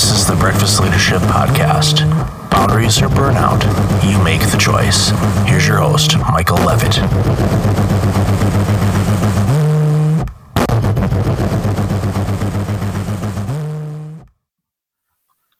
This 0.00 0.12
is 0.12 0.26
the 0.26 0.34
Breakfast 0.34 0.80
Leadership 0.80 1.20
Podcast. 1.24 2.08
Boundaries 2.50 3.02
or 3.02 3.08
burnout, 3.08 3.62
you 4.02 4.18
make 4.24 4.40
the 4.50 4.56
choice. 4.56 5.10
Here's 5.46 5.68
your 5.68 5.76
host, 5.76 6.16
Michael 6.16 6.56
Levitt. 6.56 6.96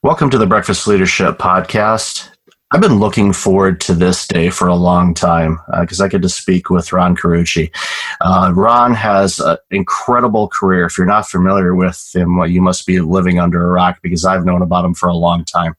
Welcome 0.02 0.30
to 0.30 0.38
the 0.38 0.46
Breakfast 0.46 0.86
Leadership 0.86 1.36
Podcast. 1.36 2.30
I've 2.72 2.80
been 2.80 3.00
looking 3.00 3.32
forward 3.32 3.80
to 3.82 3.94
this 3.94 4.28
day 4.28 4.48
for 4.48 4.68
a 4.68 4.76
long 4.76 5.12
time 5.12 5.58
because 5.80 6.00
uh, 6.00 6.04
I 6.04 6.08
get 6.08 6.22
to 6.22 6.28
speak 6.28 6.70
with 6.70 6.92
Ron 6.92 7.16
Carucci. 7.16 7.74
Uh, 8.20 8.52
Ron 8.54 8.94
has 8.94 9.40
an 9.40 9.56
incredible 9.72 10.46
career. 10.46 10.84
If 10.84 10.96
you're 10.96 11.04
not 11.04 11.28
familiar 11.28 11.74
with 11.74 12.08
him, 12.14 12.36
well, 12.36 12.46
you 12.46 12.62
must 12.62 12.86
be 12.86 13.00
living 13.00 13.40
under 13.40 13.66
a 13.66 13.72
rock 13.72 13.98
because 14.02 14.24
I've 14.24 14.44
known 14.44 14.62
about 14.62 14.84
him 14.84 14.94
for 14.94 15.08
a 15.08 15.16
long 15.16 15.44
time. 15.44 15.74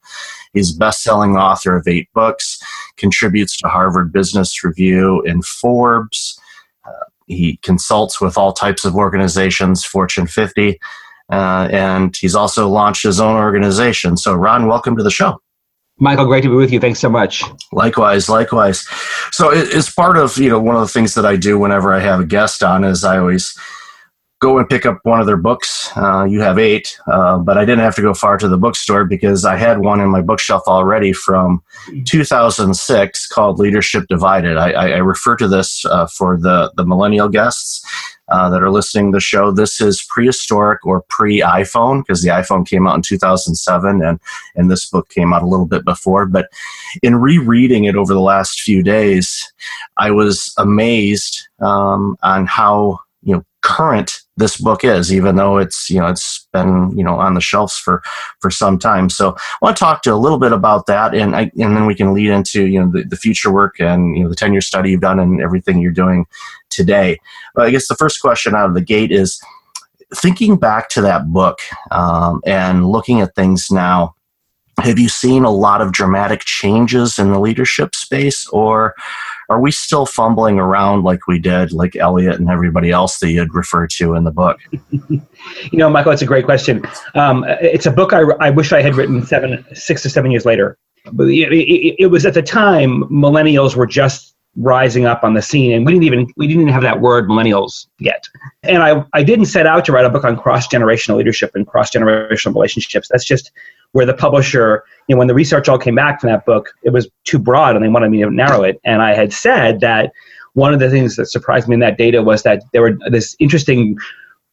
He's 0.52 0.74
best-selling 0.74 1.38
author 1.38 1.78
of 1.78 1.88
eight 1.88 2.12
books, 2.12 2.62
contributes 2.98 3.56
to 3.58 3.70
Harvard 3.70 4.12
Business 4.12 4.62
Review 4.62 5.24
and 5.26 5.46
Forbes. 5.46 6.38
Uh, 6.86 7.06
he 7.26 7.56
consults 7.62 8.20
with 8.20 8.38
all 8.38 8.52
types 8.52 8.84
of 8.84 8.96
organizations, 8.96 9.86
Fortune 9.86 10.28
50, 10.28 10.78
uh, 11.32 11.70
and 11.72 12.18
he's 12.18 12.36
also 12.36 12.68
launched 12.68 13.04
his 13.04 13.22
own 13.22 13.38
organization. 13.38 14.18
So, 14.18 14.34
Ron, 14.36 14.68
welcome 14.68 14.98
to 14.98 15.04
the 15.04 15.10
show. 15.10 15.42
Michael, 16.02 16.26
great 16.26 16.42
to 16.42 16.50
be 16.50 16.56
with 16.56 16.74
you. 16.74 16.80
Thanks 16.80 17.00
so 17.00 17.10
much. 17.10 17.44
Likewise, 17.72 18.28
likewise. 18.28 18.88
So 19.32 19.52
it's 19.52 19.92
part 19.92 20.18
of 20.18 20.36
you 20.38 20.50
know 20.50 20.60
one 20.60 20.76
of 20.76 20.82
the 20.82 20.88
things 20.88 21.14
that 21.14 21.28
I 21.28 21.36
do 21.36 21.60
whenever 21.60 21.94
I 21.94 22.00
have 22.00 22.20
a 22.20 22.26
guest 22.26 22.64
on 22.64 22.84
is 22.84 23.04
I 23.04 23.20
always 23.20 23.56
go 24.40 24.58
and 24.58 24.68
pick 24.68 24.88
up 24.88 24.98
one 25.04 25.20
of 25.20 25.28
their 25.28 25.38
books. 25.38 25.96
Uh, 25.96 26.24
you 26.24 26.42
have 26.42 26.58
eight, 26.58 26.98
uh, 27.06 27.38
but 27.38 27.56
I 27.56 27.66
didn't 27.66 27.84
have 27.84 27.94
to 27.98 28.02
go 28.02 28.16
far 28.16 28.38
to 28.40 28.48
the 28.48 28.58
bookstore 28.58 29.06
because 29.06 29.46
I 29.46 29.58
had 29.58 29.78
one 29.78 30.02
in 30.02 30.10
my 30.10 30.22
bookshelf 30.22 30.64
already 30.66 31.14
from 31.14 31.62
2006 32.08 33.28
called 33.28 33.60
Leadership 33.60 34.06
Divided. 34.10 34.58
I, 34.58 34.72
I 34.72 34.98
refer 34.98 35.36
to 35.36 35.48
this 35.48 35.86
uh, 35.86 36.08
for 36.08 36.36
the 36.36 36.74
the 36.78 36.86
millennial 36.86 37.30
guests 37.30 37.86
uh, 38.32 38.50
that 38.50 38.64
are 38.64 38.72
listening 38.72 39.12
to 39.12 39.18
the 39.18 39.22
show. 39.22 39.52
This 39.52 39.82
is 39.82 40.02
prehistoric 40.02 40.86
or 40.86 41.04
pre 41.10 41.42
iPhone 41.42 42.02
because 42.02 42.22
the 42.22 42.30
iPhone 42.30 42.68
came 42.68 42.88
out 42.88 42.96
in 42.96 43.02
2007 43.02 44.02
and, 44.02 44.20
and 44.56 44.72
this 44.72 44.90
book 44.90 45.10
came 45.10 45.34
out 45.34 45.44
a 45.44 45.48
little 45.48 45.66
bit 45.66 45.86
before. 45.86 46.26
But 46.26 46.50
in 47.04 47.18
rereading 47.18 47.84
it 47.84 47.96
over 47.96 48.14
the 48.14 48.22
last 48.22 48.62
few 48.62 48.82
days, 48.82 49.52
I 49.98 50.12
was 50.12 50.54
amazed 50.58 51.48
um, 51.60 52.18
on 52.24 52.46
how 52.46 53.00
you 53.24 53.36
know 53.36 53.46
current 53.62 54.22
this 54.42 54.58
book 54.58 54.84
is, 54.84 55.14
even 55.14 55.36
though 55.38 55.58
it's 55.58 55.90
you 55.90 56.00
know 56.00 56.08
it's 56.08 56.48
been 56.52 56.92
you 56.98 57.04
know 57.04 57.20
on 57.20 57.36
the 57.36 57.42
shelves 57.42 57.78
for 57.78 58.02
for 58.40 58.52
some 58.52 58.78
time. 58.78 59.10
So 59.10 59.36
I 59.38 59.58
want 59.62 59.78
to 59.78 59.80
talk 59.80 60.02
to 60.04 60.14
a 60.14 60.16
little 60.16 60.40
bit 60.40 60.52
about 60.52 60.88
that, 60.88 61.16
and 61.16 61.36
I, 61.36 61.44
and 61.58 61.76
then 61.76 61.86
we 61.86 61.96
can 61.96 62.14
lead 62.14 62.30
into 62.30 62.66
you 62.66 62.80
know 62.80 62.92
the, 62.92 63.04
the 63.04 63.16
future 63.16 63.52
work 63.52 63.80
and 63.80 64.18
you 64.18 64.24
know 64.24 64.30
the 64.30 64.36
ten 64.36 64.52
year 64.52 64.62
study 64.62 64.92
you've 64.92 65.02
done 65.02 65.20
and 65.20 65.42
everything 65.42 65.80
you're 65.80 65.92
doing 65.92 66.26
today. 66.70 67.20
But 67.56 67.68
I 67.68 67.72
guess 67.72 67.88
the 67.88 67.96
first 67.96 68.20
question 68.20 68.56
out 68.56 68.68
of 68.68 68.74
the 68.74 68.82
gate 68.82 69.12
is 69.12 69.42
thinking 70.16 70.58
back 70.58 70.90
to 70.90 71.02
that 71.02 71.32
book 71.32 71.60
um, 71.92 72.42
and 72.46 72.88
looking 72.88 73.22
at 73.22 73.36
things 73.36 73.72
now. 73.72 74.16
Have 74.80 74.98
you 74.98 75.10
seen 75.10 75.44
a 75.44 75.52
lot 75.52 75.82
of 75.82 75.92
dramatic 75.92 76.42
changes 76.42 77.20
in 77.20 77.32
the 77.32 77.40
leadership 77.40 77.94
space, 77.94 78.48
or 78.50 78.96
are 79.52 79.60
we 79.60 79.70
still 79.70 80.06
fumbling 80.06 80.60
around 80.60 81.04
like 81.04 81.28
we 81.28 81.38
did, 81.38 81.74
like 81.74 81.98
Elliot 81.98 82.40
and 82.40 82.50
everybody 82.50 82.90
else 82.90 83.20
that 83.20 83.32
you'd 83.32 83.54
referred 83.54 83.90
to 83.92 84.16
in 84.16 84.24
the 84.24 84.32
book? 84.32 84.58
you 85.10 85.22
know, 85.74 85.90
Michael, 85.90 86.14
it's 86.14 86.22
a 86.22 86.26
great 86.26 86.46
question. 86.46 86.84
Um, 87.16 87.44
it's 87.48 87.86
a 87.86 87.92
book 87.92 88.14
I, 88.14 88.22
I 88.40 88.50
wish 88.50 88.72
I 88.72 88.82
had 88.82 88.96
written 88.96 89.26
seven, 89.26 89.66
six 89.74 90.06
or 90.06 90.10
seven 90.10 90.32
years 90.32 90.46
later. 90.46 90.78
But 91.12 91.28
it, 91.28 91.52
it, 91.52 91.96
it 92.00 92.08
was 92.08 92.26
at 92.26 92.34
the 92.34 92.42
time 92.42 93.04
millennials 93.10 93.76
were 93.76 93.88
just 93.88 94.36
rising 94.56 95.06
up 95.06 95.24
on 95.24 95.34
the 95.34 95.42
scene 95.42 95.72
and 95.72 95.86
we 95.86 95.94
didn't 95.94 96.04
even 96.04 96.28
we 96.36 96.46
didn't 96.46 96.68
have 96.68 96.82
that 96.82 97.00
word 97.00 97.30
millennials 97.30 97.88
yet 98.00 98.28
and 98.64 98.84
i 98.84 99.02
i 99.14 99.24
didn't 99.24 99.46
set 99.46 99.66
out 99.66 99.86
to 99.86 99.94
write 99.94 100.04
a 100.04 100.10
book 100.10 100.26
on 100.26 100.36
cross 100.36 100.68
generational 100.68 101.16
leadership 101.16 101.52
and 101.56 101.68
cross 101.68 101.90
generational 101.90 102.54
relationships 102.54 103.08
that's 103.10 103.24
just 103.24 103.50
where 103.94 104.06
the 104.06 104.14
publisher 104.14 104.84
you 105.08 105.16
know 105.16 105.20
when 105.20 105.28
the 105.28 105.34
research 105.34 105.68
all 105.68 105.78
came 105.78 105.96
back 105.96 106.22
from 106.22 106.30
that 106.30 106.46
book 106.46 106.74
it 106.84 106.92
was 106.92 107.10
too 107.24 107.40
broad 107.40 107.76
and 107.76 107.84
they 107.84 107.90
wanted 107.90 108.10
me 108.10 108.22
to 108.22 108.30
narrow 108.30 108.64
it 108.64 108.80
and 108.84 109.02
i 109.02 109.14
had 109.14 109.34
said 109.34 109.80
that 109.80 110.12
one 110.54 110.74
of 110.74 110.80
the 110.80 110.90
things 110.90 111.16
that 111.16 111.28
surprised 111.28 111.68
me 111.68 111.74
in 111.74 111.80
that 111.80 111.98
data 111.98 112.22
was 112.22 112.44
that 112.44 112.62
there 112.74 112.82
were 112.82 112.98
this 113.10 113.36
interesting 113.40 113.98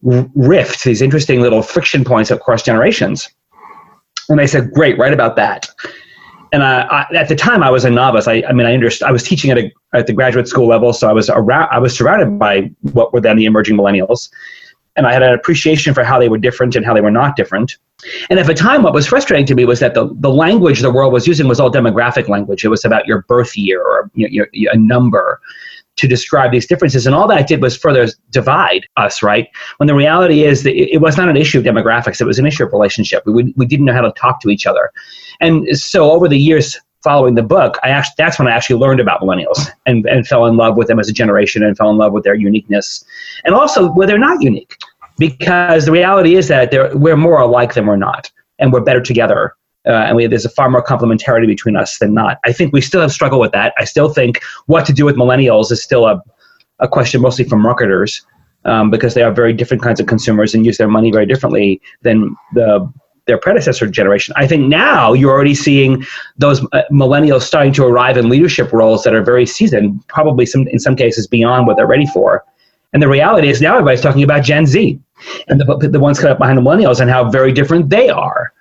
rift 0.03 0.85
these 0.85 1.03
interesting 1.03 1.41
little 1.41 1.63
friction 1.63 2.05
points 2.05 2.31
across 2.31 2.63
generations 2.63 3.29
and 4.29 4.39
they 4.39 4.47
said 4.47 4.71
great 4.73 4.99
write 4.99 5.13
about 5.13 5.37
that 5.37 5.69
and 6.53 6.63
I, 6.63 6.83
I, 6.83 7.07
at 7.15 7.29
the 7.29 7.37
time 7.37 7.63
I 7.63 7.71
was 7.71 7.85
a 7.85 7.91
novice. 7.91 8.27
I, 8.27 8.43
I 8.49 8.53
mean, 8.53 8.67
I. 8.67 8.73
I 9.07 9.13
was 9.13 9.23
teaching 9.23 9.51
at 9.51 9.59
a, 9.59 9.73
at 9.93 10.07
the 10.07 10.13
graduate 10.13 10.49
school 10.49 10.67
level, 10.67 10.93
so 10.93 11.09
I 11.09 11.13
was 11.13 11.29
around. 11.29 11.69
I 11.71 11.79
was 11.79 11.97
surrounded 11.97 12.39
by 12.39 12.71
what 12.93 13.13
were 13.13 13.21
then 13.21 13.37
the 13.37 13.45
emerging 13.45 13.77
millennials, 13.77 14.31
and 14.97 15.07
I 15.07 15.13
had 15.13 15.23
an 15.23 15.35
appreciation 15.35 15.95
for 15.95 16.05
how 16.05 16.19
they 16.19 16.29
were 16.29 16.39
different 16.39 16.75
and 16.77 16.87
how 16.87 16.95
they 16.95 17.01
were 17.01 17.11
not 17.11 17.37
different. 17.37 17.77
And 18.31 18.39
at 18.39 18.47
the 18.47 18.55
time, 18.55 18.83
what 18.83 18.93
was 18.93 19.09
frustrating 19.09 19.47
to 19.47 19.55
me 19.55 19.65
was 19.65 19.81
that 19.81 19.95
the, 19.95 20.09
the 20.21 20.31
language 20.31 20.81
the 20.81 20.91
world 20.91 21.13
was 21.13 21.27
using 21.27 21.49
was 21.49 21.59
all 21.59 21.71
demographic 21.71 22.29
language. 22.29 22.65
It 22.65 22.69
was 22.69 22.85
about 22.85 23.07
your 23.07 23.23
birth 23.23 23.57
year 23.57 23.83
or 23.83 24.11
you 24.15 24.41
know, 24.41 24.71
a 24.73 24.77
number 24.77 25.41
to 25.99 26.07
describe 26.07 26.53
these 26.53 26.67
differences. 26.67 27.07
And 27.07 27.15
all 27.15 27.27
that 27.29 27.49
did 27.49 27.61
was 27.61 27.77
further 27.77 28.07
divide 28.31 28.87
us, 28.97 29.21
right? 29.23 29.49
When 29.79 29.89
the 29.89 29.95
reality 29.95 30.45
is 30.45 30.63
that 30.63 30.75
it, 30.75 31.01
was 31.01 31.17
not 31.17 31.29
an 31.29 31.37
issue 31.37 31.59
of 31.59 31.65
demographics, 31.65 32.21
it 32.21 32.25
was 32.25 32.39
an 32.39 32.47
issue 32.47 32.65
of 32.65 32.73
relationship. 32.73 33.25
We, 33.27 33.53
we 33.57 33.67
didn't 33.67 33.85
know 33.85 33.93
how 33.93 34.03
to 34.03 34.13
talk 34.13 34.41
to 34.43 34.49
each 34.49 34.65
other. 34.65 34.93
And 35.41 35.77
so 35.77 36.13
over 36.13 36.29
the 36.29 36.39
years 36.39 36.79
following 37.03 37.35
the 37.35 37.43
book, 37.43 37.79
I 37.83 37.89
actually, 37.89 38.15
that's 38.17 38.39
when 38.39 38.47
I 38.47 38.53
actually 38.53 38.77
learned 38.77 39.01
about 39.01 39.21
millennials 39.21 39.69
and, 39.87 40.07
and 40.07 40.27
fell 40.27 40.47
in 40.47 40.57
love 40.57 40.77
with 40.77 40.87
them 40.87 41.01
as 41.01 41.09
a 41.09 41.13
generation 41.13 41.65
and 41.65 41.77
fell 41.77 41.91
in 41.91 41.97
love 41.97 42.13
with 42.13 42.23
their 42.23 42.35
uniqueness. 42.35 43.05
And 43.45 43.55
also 43.55 43.91
where 43.91 44.07
they're 44.07 44.19
not 44.19 44.41
unique. 44.41 44.77
Because 45.19 45.87
the 45.87 45.93
reality 45.93 46.37
is 46.37 46.49
that 46.49 46.73
we're 46.95 47.17
more 47.17 47.41
alike 47.41 47.75
than 47.75 47.87
we're 47.87 47.97
not. 47.97 48.31
And 48.61 48.73
we're 48.73 48.81
better 48.81 49.01
together 49.01 49.55
uh, 49.89 50.05
and 50.07 50.17
we, 50.17 50.27
there's 50.27 50.45
a 50.45 50.51
far 50.51 50.69
more 50.69 50.85
complementarity 50.85 51.47
between 51.47 51.77
us 51.77 51.99
than 51.99 52.13
not. 52.13 52.39
I 52.45 52.53
think 52.53 52.73
we 52.73 52.81
still 52.81 53.01
have 53.01 53.11
struggled 53.11 53.41
with 53.41 53.53
that. 53.53 53.73
I 53.79 53.85
still 53.85 54.13
think 54.13 54.43
what 54.67 54.85
to 54.87 54.93
do 54.93 55.05
with 55.05 55.17
millennials 55.17 55.73
is 55.73 55.83
still 55.83 56.07
a, 56.07 56.23
a 56.79 56.87
question 56.87 57.23
mostly 57.23 57.45
for 57.45 57.57
marketers 57.57 58.25
um, 58.67 58.91
because 58.91 59.15
they 59.15 59.23
are 59.23 59.33
very 59.33 59.53
different 59.53 59.83
kinds 59.83 59.99
of 59.99 60.07
consumers 60.07 60.55
and 60.55 60.67
use 60.67 60.77
their 60.77 60.89
money 60.89 61.11
very 61.11 61.27
differently 61.27 61.81
than 62.03 62.37
the 62.55 62.93
their 63.27 63.39
predecessor 63.39 63.87
generation. 63.87 64.33
I 64.39 64.47
think 64.47 64.69
now 64.69 65.13
you're 65.13 65.31
already 65.31 65.55
seeing 65.55 66.03
those 66.39 66.65
uh, 66.73 66.81
millennials 66.91 67.43
starting 67.43 67.75
to 67.75 67.85
arrive 67.85 68.17
in 68.17 68.31
leadership 68.31 68.73
roles 68.73 69.05
that 69.05 69.15
are 69.15 69.23
very 69.23 69.45
seasoned, 69.45 70.03
probably 70.09 70.47
some 70.47 70.67
in 70.69 70.79
some 70.79 70.97
cases 70.97 71.27
beyond 71.27 71.67
what 71.67 71.77
they're 71.77 71.87
ready 71.87 72.07
for. 72.07 72.43
And 72.93 73.03
the 73.03 73.09
reality 73.09 73.49
is 73.49 73.61
now 73.61 73.75
everybody's 73.75 74.01
talking 74.01 74.23
about 74.23 74.43
Gen 74.43 74.67
Z 74.67 74.99
and 75.49 75.61
the, 75.61 75.89
the 75.91 76.01
ones 76.01 76.19
cut 76.19 76.31
up 76.31 76.39
behind 76.39 76.59
the 76.59 76.63
millennials 76.63 77.01
and 77.01 77.11
how 77.11 77.29
very 77.31 77.53
different 77.53 77.91
they 77.91 78.09
are. 78.09 78.53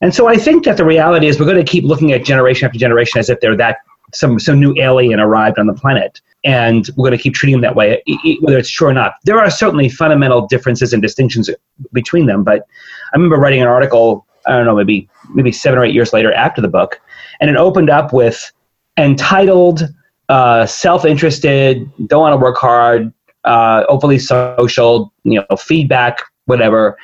And 0.00 0.14
so 0.14 0.26
I 0.26 0.36
think 0.36 0.64
that 0.64 0.76
the 0.76 0.84
reality 0.84 1.26
is 1.26 1.38
we're 1.38 1.46
going 1.46 1.64
to 1.64 1.70
keep 1.70 1.84
looking 1.84 2.12
at 2.12 2.24
generation 2.24 2.66
after 2.66 2.78
generation 2.78 3.18
as 3.18 3.30
if 3.30 3.40
they're 3.40 3.56
that 3.56 3.78
some 4.12 4.38
some 4.38 4.60
new 4.60 4.74
alien 4.78 5.18
arrived 5.18 5.58
on 5.58 5.66
the 5.66 5.74
planet, 5.74 6.20
and 6.44 6.88
we're 6.96 7.08
going 7.08 7.18
to 7.18 7.22
keep 7.22 7.34
treating 7.34 7.54
them 7.54 7.62
that 7.62 7.74
way, 7.74 8.02
whether 8.40 8.58
it's 8.58 8.70
true 8.70 8.88
or 8.88 8.92
not. 8.92 9.14
There 9.24 9.38
are 9.38 9.50
certainly 9.50 9.88
fundamental 9.88 10.46
differences 10.46 10.92
and 10.92 11.02
distinctions 11.02 11.50
between 11.92 12.26
them, 12.26 12.44
but 12.44 12.66
I 13.12 13.16
remember 13.16 13.36
writing 13.36 13.62
an 13.62 13.68
article. 13.68 14.26
I 14.46 14.52
don't 14.52 14.66
know, 14.66 14.76
maybe 14.76 15.08
maybe 15.30 15.52
seven 15.52 15.78
or 15.78 15.84
eight 15.84 15.94
years 15.94 16.12
later 16.12 16.32
after 16.32 16.60
the 16.60 16.68
book, 16.68 17.00
and 17.40 17.50
it 17.50 17.56
opened 17.56 17.90
up 17.90 18.12
with 18.12 18.52
entitled, 18.98 19.88
uh, 20.28 20.66
self-interested, 20.66 21.90
don't 22.06 22.20
want 22.20 22.34
to 22.34 22.36
work 22.36 22.56
hard, 22.56 23.12
uh, 23.44 23.84
overly 23.88 24.18
social, 24.18 25.12
you 25.24 25.44
know, 25.48 25.56
feedback, 25.56 26.18
whatever 26.46 26.96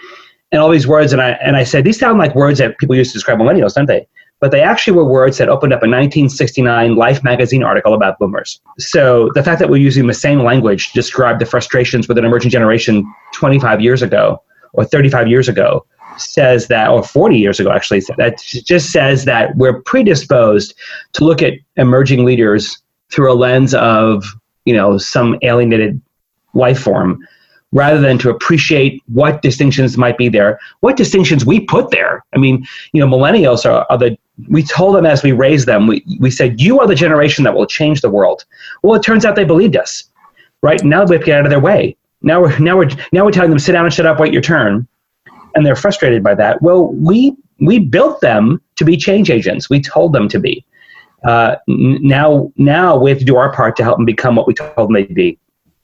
and 0.52 0.60
all 0.60 0.70
these 0.70 0.86
words. 0.86 1.12
And 1.12 1.22
I, 1.22 1.30
and 1.30 1.56
I 1.56 1.64
said, 1.64 1.84
these 1.84 1.98
sound 1.98 2.18
like 2.18 2.34
words 2.34 2.58
that 2.58 2.78
people 2.78 2.96
use 2.96 3.08
to 3.08 3.14
describe 3.14 3.38
millennials, 3.38 3.74
don't 3.74 3.86
they? 3.86 4.06
But 4.40 4.52
they 4.52 4.62
actually 4.62 4.96
were 4.96 5.04
words 5.04 5.36
that 5.38 5.48
opened 5.48 5.72
up 5.72 5.82
a 5.82 5.86
1969 5.86 6.96
Life 6.96 7.22
magazine 7.22 7.62
article 7.62 7.92
about 7.92 8.18
boomers. 8.18 8.60
So 8.78 9.30
the 9.34 9.42
fact 9.42 9.58
that 9.58 9.68
we're 9.68 9.82
using 9.82 10.06
the 10.06 10.14
same 10.14 10.40
language 10.40 10.88
to 10.88 10.94
describe 10.94 11.38
the 11.38 11.46
frustrations 11.46 12.08
with 12.08 12.16
an 12.16 12.24
emerging 12.24 12.50
generation 12.50 13.04
25 13.34 13.80
years 13.80 14.00
ago 14.02 14.42
or 14.72 14.84
35 14.84 15.28
years 15.28 15.48
ago 15.48 15.84
says 16.16 16.68
that, 16.68 16.88
or 16.88 17.02
40 17.02 17.38
years 17.38 17.60
ago 17.60 17.70
actually, 17.70 18.02
that 18.16 18.38
just 18.42 18.90
says 18.90 19.26
that 19.26 19.54
we're 19.56 19.82
predisposed 19.82 20.74
to 21.12 21.24
look 21.24 21.42
at 21.42 21.54
emerging 21.76 22.24
leaders 22.24 22.78
through 23.10 23.30
a 23.30 23.34
lens 23.34 23.74
of, 23.74 24.24
you 24.64 24.74
know, 24.74 24.96
some 24.96 25.38
alienated 25.42 26.00
life 26.54 26.80
form 26.80 27.26
rather 27.72 28.00
than 28.00 28.18
to 28.18 28.30
appreciate 28.30 29.00
what 29.06 29.42
distinctions 29.42 29.96
might 29.96 30.18
be 30.18 30.28
there, 30.28 30.58
what 30.80 30.96
distinctions 30.96 31.46
we 31.46 31.60
put 31.60 31.90
there. 31.90 32.24
I 32.34 32.38
mean, 32.38 32.66
you 32.92 33.00
know, 33.00 33.06
millennials 33.06 33.64
are, 33.64 33.86
are 33.88 33.98
the 33.98 34.18
we 34.48 34.62
told 34.62 34.96
them 34.96 35.04
as 35.04 35.22
we 35.22 35.32
raised 35.32 35.66
them, 35.66 35.86
we, 35.86 36.04
we 36.18 36.30
said, 36.30 36.60
you 36.60 36.80
are 36.80 36.86
the 36.86 36.94
generation 36.94 37.44
that 37.44 37.54
will 37.54 37.66
change 37.66 38.00
the 38.00 38.10
world. 38.10 38.44
Well, 38.82 38.98
it 38.98 39.02
turns 39.02 39.24
out 39.24 39.36
they 39.36 39.44
believed 39.44 39.76
us, 39.76 40.04
right? 40.62 40.82
Now 40.82 41.04
we 41.04 41.14
have 41.14 41.20
to 41.20 41.26
get 41.26 41.38
out 41.38 41.44
of 41.44 41.50
their 41.50 41.60
way. 41.60 41.96
Now 42.22 42.40
we're, 42.40 42.58
now 42.58 42.76
we're, 42.76 42.88
now 43.12 43.24
we're 43.24 43.32
telling 43.32 43.50
them, 43.50 43.58
sit 43.58 43.72
down 43.72 43.84
and 43.84 43.92
shut 43.92 44.06
up, 44.06 44.18
wait 44.18 44.32
your 44.32 44.42
turn. 44.42 44.88
And 45.54 45.66
they're 45.66 45.76
frustrated 45.76 46.22
by 46.22 46.34
that. 46.36 46.62
Well, 46.62 46.88
we 46.92 47.36
we 47.58 47.78
built 47.78 48.20
them 48.20 48.60
to 48.76 48.84
be 48.84 48.96
change 48.96 49.30
agents. 49.30 49.68
We 49.68 49.80
told 49.80 50.12
them 50.12 50.28
to 50.28 50.38
be. 50.38 50.64
Uh, 51.24 51.56
now, 51.66 52.50
now 52.56 52.96
we 52.96 53.10
have 53.10 53.18
to 53.18 53.24
do 53.24 53.36
our 53.36 53.52
part 53.52 53.76
to 53.76 53.82
help 53.82 53.98
them 53.98 54.06
become 54.06 54.36
what 54.36 54.46
we 54.46 54.54
told 54.54 54.88
them 54.88 54.94
they'd 54.94 55.14
be. 55.14 55.38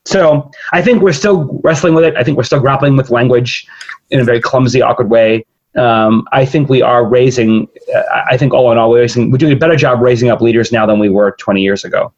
So 0.07 0.51
I 0.73 0.83
think 0.83 1.03
we're 1.03 1.13
still 1.13 1.61
wrestling 1.65 1.95
with 1.95 2.05
it. 2.05 2.17
I 2.17 2.23
think 2.23 2.37
we're 2.37 2.45
still 2.45 2.61
grappling 2.61 2.97
with 2.97 3.11
language 3.11 3.67
in 4.11 4.21
a 4.21 4.25
very 4.25 4.41
clumsy, 4.41 4.81
awkward 4.81 5.11
way. 5.11 5.45
Um, 5.77 6.27
I 6.33 6.47
think 6.47 6.71
we 6.71 6.81
are 6.81 7.05
raising. 7.05 7.69
Uh, 7.95 8.03
I 8.31 8.39
think 8.39 8.55
all 8.55 8.71
in 8.73 8.79
all, 8.79 8.89
we're, 8.89 9.01
raising, 9.01 9.31
we're 9.31 9.37
doing 9.37 9.53
a 9.53 9.57
better 9.57 9.77
job 9.77 10.01
raising 10.01 10.31
up 10.31 10.41
leaders 10.41 10.73
now 10.73 10.87
than 10.87 10.99
we 10.99 11.11
were 11.11 11.33
20 11.33 11.61
years 11.61 11.85
ago. 11.85 12.15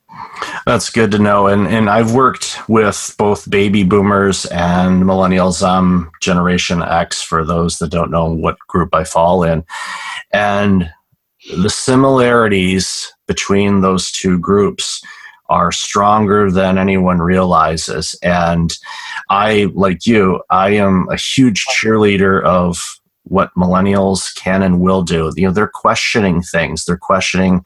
That's 0.66 0.90
good 0.90 1.10
to 1.12 1.18
know. 1.18 1.46
And 1.46 1.66
and 1.66 1.88
I've 1.88 2.12
worked 2.12 2.58
with 2.68 3.14
both 3.18 3.50
baby 3.50 3.84
boomers 3.84 4.44
and 4.46 5.02
millennials. 5.02 5.66
I'm 5.66 6.10
Generation 6.20 6.82
X 6.82 7.22
for 7.22 7.44
those 7.44 7.78
that 7.78 7.90
don't 7.90 8.10
know 8.10 8.26
what 8.26 8.58
group 8.68 8.94
I 8.94 9.04
fall 9.04 9.42
in. 9.42 9.64
And 10.32 10.90
the 11.56 11.70
similarities 11.70 13.12
between 13.26 13.80
those 13.80 14.12
two 14.12 14.38
groups 14.38 15.02
are 15.48 15.72
stronger 15.72 16.50
than 16.50 16.78
anyone 16.78 17.20
realizes. 17.20 18.14
And 18.22 18.76
I, 19.30 19.70
like 19.74 20.06
you, 20.06 20.42
I 20.50 20.70
am 20.70 21.08
a 21.10 21.16
huge 21.16 21.64
cheerleader 21.66 22.42
of 22.44 22.98
what 23.24 23.54
millennials 23.56 24.34
can 24.34 24.62
and 24.62 24.80
will 24.80 25.02
do. 25.02 25.30
You 25.36 25.46
know, 25.46 25.52
they're 25.52 25.68
questioning 25.68 26.42
things. 26.42 26.84
They're 26.84 26.96
questioning 26.96 27.62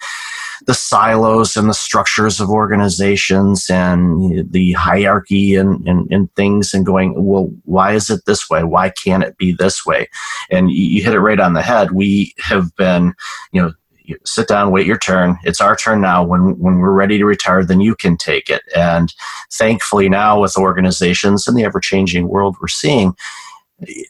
the 0.67 0.75
silos 0.75 1.56
and 1.56 1.69
the 1.69 1.75
structures 1.75 2.40
of 2.40 2.50
organizations 2.50 3.69
and 3.69 4.50
the 4.52 4.73
hierarchy 4.73 5.56
and, 5.56 5.87
and, 5.88 6.11
and, 6.12 6.32
things 6.34 6.73
and 6.73 6.87
going, 6.87 7.14
well, 7.25 7.50
why 7.64 7.93
is 7.93 8.11
it 8.11 8.25
this 8.26 8.49
way? 8.49 8.62
Why 8.62 8.90
can't 8.90 9.25
it 9.25 9.37
be 9.38 9.52
this 9.52 9.84
way? 9.84 10.08
And 10.50 10.70
you 10.70 11.02
hit 11.02 11.14
it 11.14 11.20
right 11.20 11.40
on 11.40 11.55
the 11.55 11.62
head. 11.62 11.93
We 11.93 12.34
have 12.38 12.75
been, 12.76 13.14
you 13.52 13.62
know, 13.62 13.73
sit 14.25 14.49
down, 14.49 14.70
wait 14.70 14.87
your 14.87 14.99
turn. 14.99 15.38
It's 15.44 15.60
our 15.60 15.76
turn 15.76 16.00
now. 16.00 16.25
When 16.25 16.58
when 16.58 16.78
we're 16.78 16.93
ready 16.93 17.19
to 17.19 17.25
retire, 17.25 17.64
then 17.64 17.81
you 17.81 17.94
can 17.94 18.16
take 18.16 18.50
it. 18.50 18.62
And 18.76 19.12
thankfully 19.52 20.08
now 20.08 20.40
with 20.40 20.56
organizations 20.56 21.46
and 21.46 21.56
the 21.56 21.64
ever 21.64 21.81
changing 21.81 22.28
world 22.28 22.56
we're 22.60 22.69
seeing, 22.69 23.14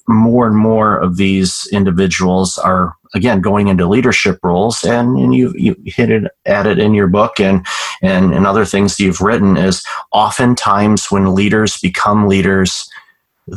more 0.09 0.47
and 0.47 0.56
more 0.56 0.99
of 0.99 1.17
these 1.17 1.69
individuals 1.73 2.59
are 2.59 2.94
again 3.15 3.41
going 3.41 3.69
into 3.69 3.89
leadership 3.89 4.39
roles 4.43 4.85
and, 4.85 5.19
and 5.19 5.35
you 5.35 5.53
you 5.56 5.77
hit 5.85 6.11
it 6.11 6.31
at 6.47 6.67
it 6.67 6.79
in 6.79 6.95
your 6.95 7.06
book 7.06 7.38
and 7.41 7.67
and 8.03 8.35
and 8.35 8.47
other 8.47 8.65
things 8.65 8.99
you've 8.99 9.21
written 9.21 9.56
is 9.56 9.83
oftentimes 10.12 11.11
when 11.11 11.35
leaders 11.35 11.79
become 11.79 12.29
leaders 12.29 12.88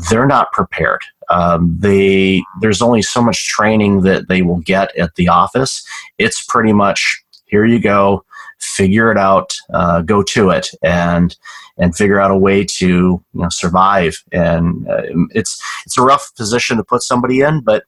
they're 0.09 0.25
not 0.25 0.51
prepared 0.51 1.01
um, 1.29 1.75
they 1.79 2.43
there's 2.61 2.81
only 2.81 3.01
so 3.01 3.21
much 3.21 3.47
training 3.47 4.01
that 4.01 4.27
they 4.27 4.41
will 4.41 4.59
get 4.59 4.95
at 4.97 5.15
the 5.15 5.27
office 5.27 5.85
it's 6.17 6.41
pretty 6.43 6.73
much 6.73 7.23
here 7.45 7.65
you 7.65 7.79
go 7.79 8.23
figure 8.59 9.11
it 9.11 9.17
out 9.17 9.55
uh, 9.73 10.01
go 10.01 10.23
to 10.23 10.49
it 10.49 10.69
and 10.81 11.35
and 11.77 11.95
figure 11.95 12.19
out 12.19 12.31
a 12.31 12.37
way 12.37 12.63
to 12.63 12.87
you 12.87 13.23
know 13.33 13.49
survive. 13.49 14.23
And 14.31 14.87
uh, 14.87 15.01
it's 15.31 15.61
it's 15.85 15.97
a 15.97 16.01
rough 16.01 16.33
position 16.35 16.77
to 16.77 16.83
put 16.83 17.01
somebody 17.01 17.41
in, 17.41 17.61
but 17.61 17.83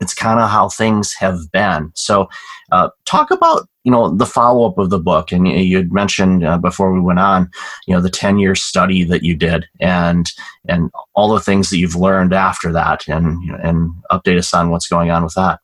it's 0.00 0.14
kind 0.14 0.40
of 0.40 0.48
how 0.48 0.68
things 0.68 1.12
have 1.14 1.50
been. 1.52 1.92
So, 1.94 2.28
uh, 2.72 2.90
talk 3.04 3.30
about 3.30 3.68
you 3.84 3.90
know 3.90 4.14
the 4.14 4.26
follow 4.26 4.68
up 4.68 4.78
of 4.78 4.90
the 4.90 4.98
book, 4.98 5.32
and 5.32 5.48
you 5.48 5.76
had 5.76 5.92
mentioned 5.92 6.44
uh, 6.44 6.58
before 6.58 6.92
we 6.92 7.00
went 7.00 7.18
on, 7.18 7.50
you 7.86 7.94
know, 7.94 8.00
the 8.00 8.10
ten 8.10 8.38
year 8.38 8.54
study 8.54 9.04
that 9.04 9.22
you 9.22 9.34
did, 9.34 9.66
and 9.80 10.30
and 10.68 10.90
all 11.14 11.32
the 11.32 11.40
things 11.40 11.70
that 11.70 11.78
you've 11.78 11.96
learned 11.96 12.34
after 12.34 12.72
that, 12.72 13.08
and 13.08 13.42
and 13.62 13.92
update 14.10 14.38
us 14.38 14.52
on 14.52 14.70
what's 14.70 14.88
going 14.88 15.10
on 15.10 15.24
with 15.24 15.34
that. 15.34 15.60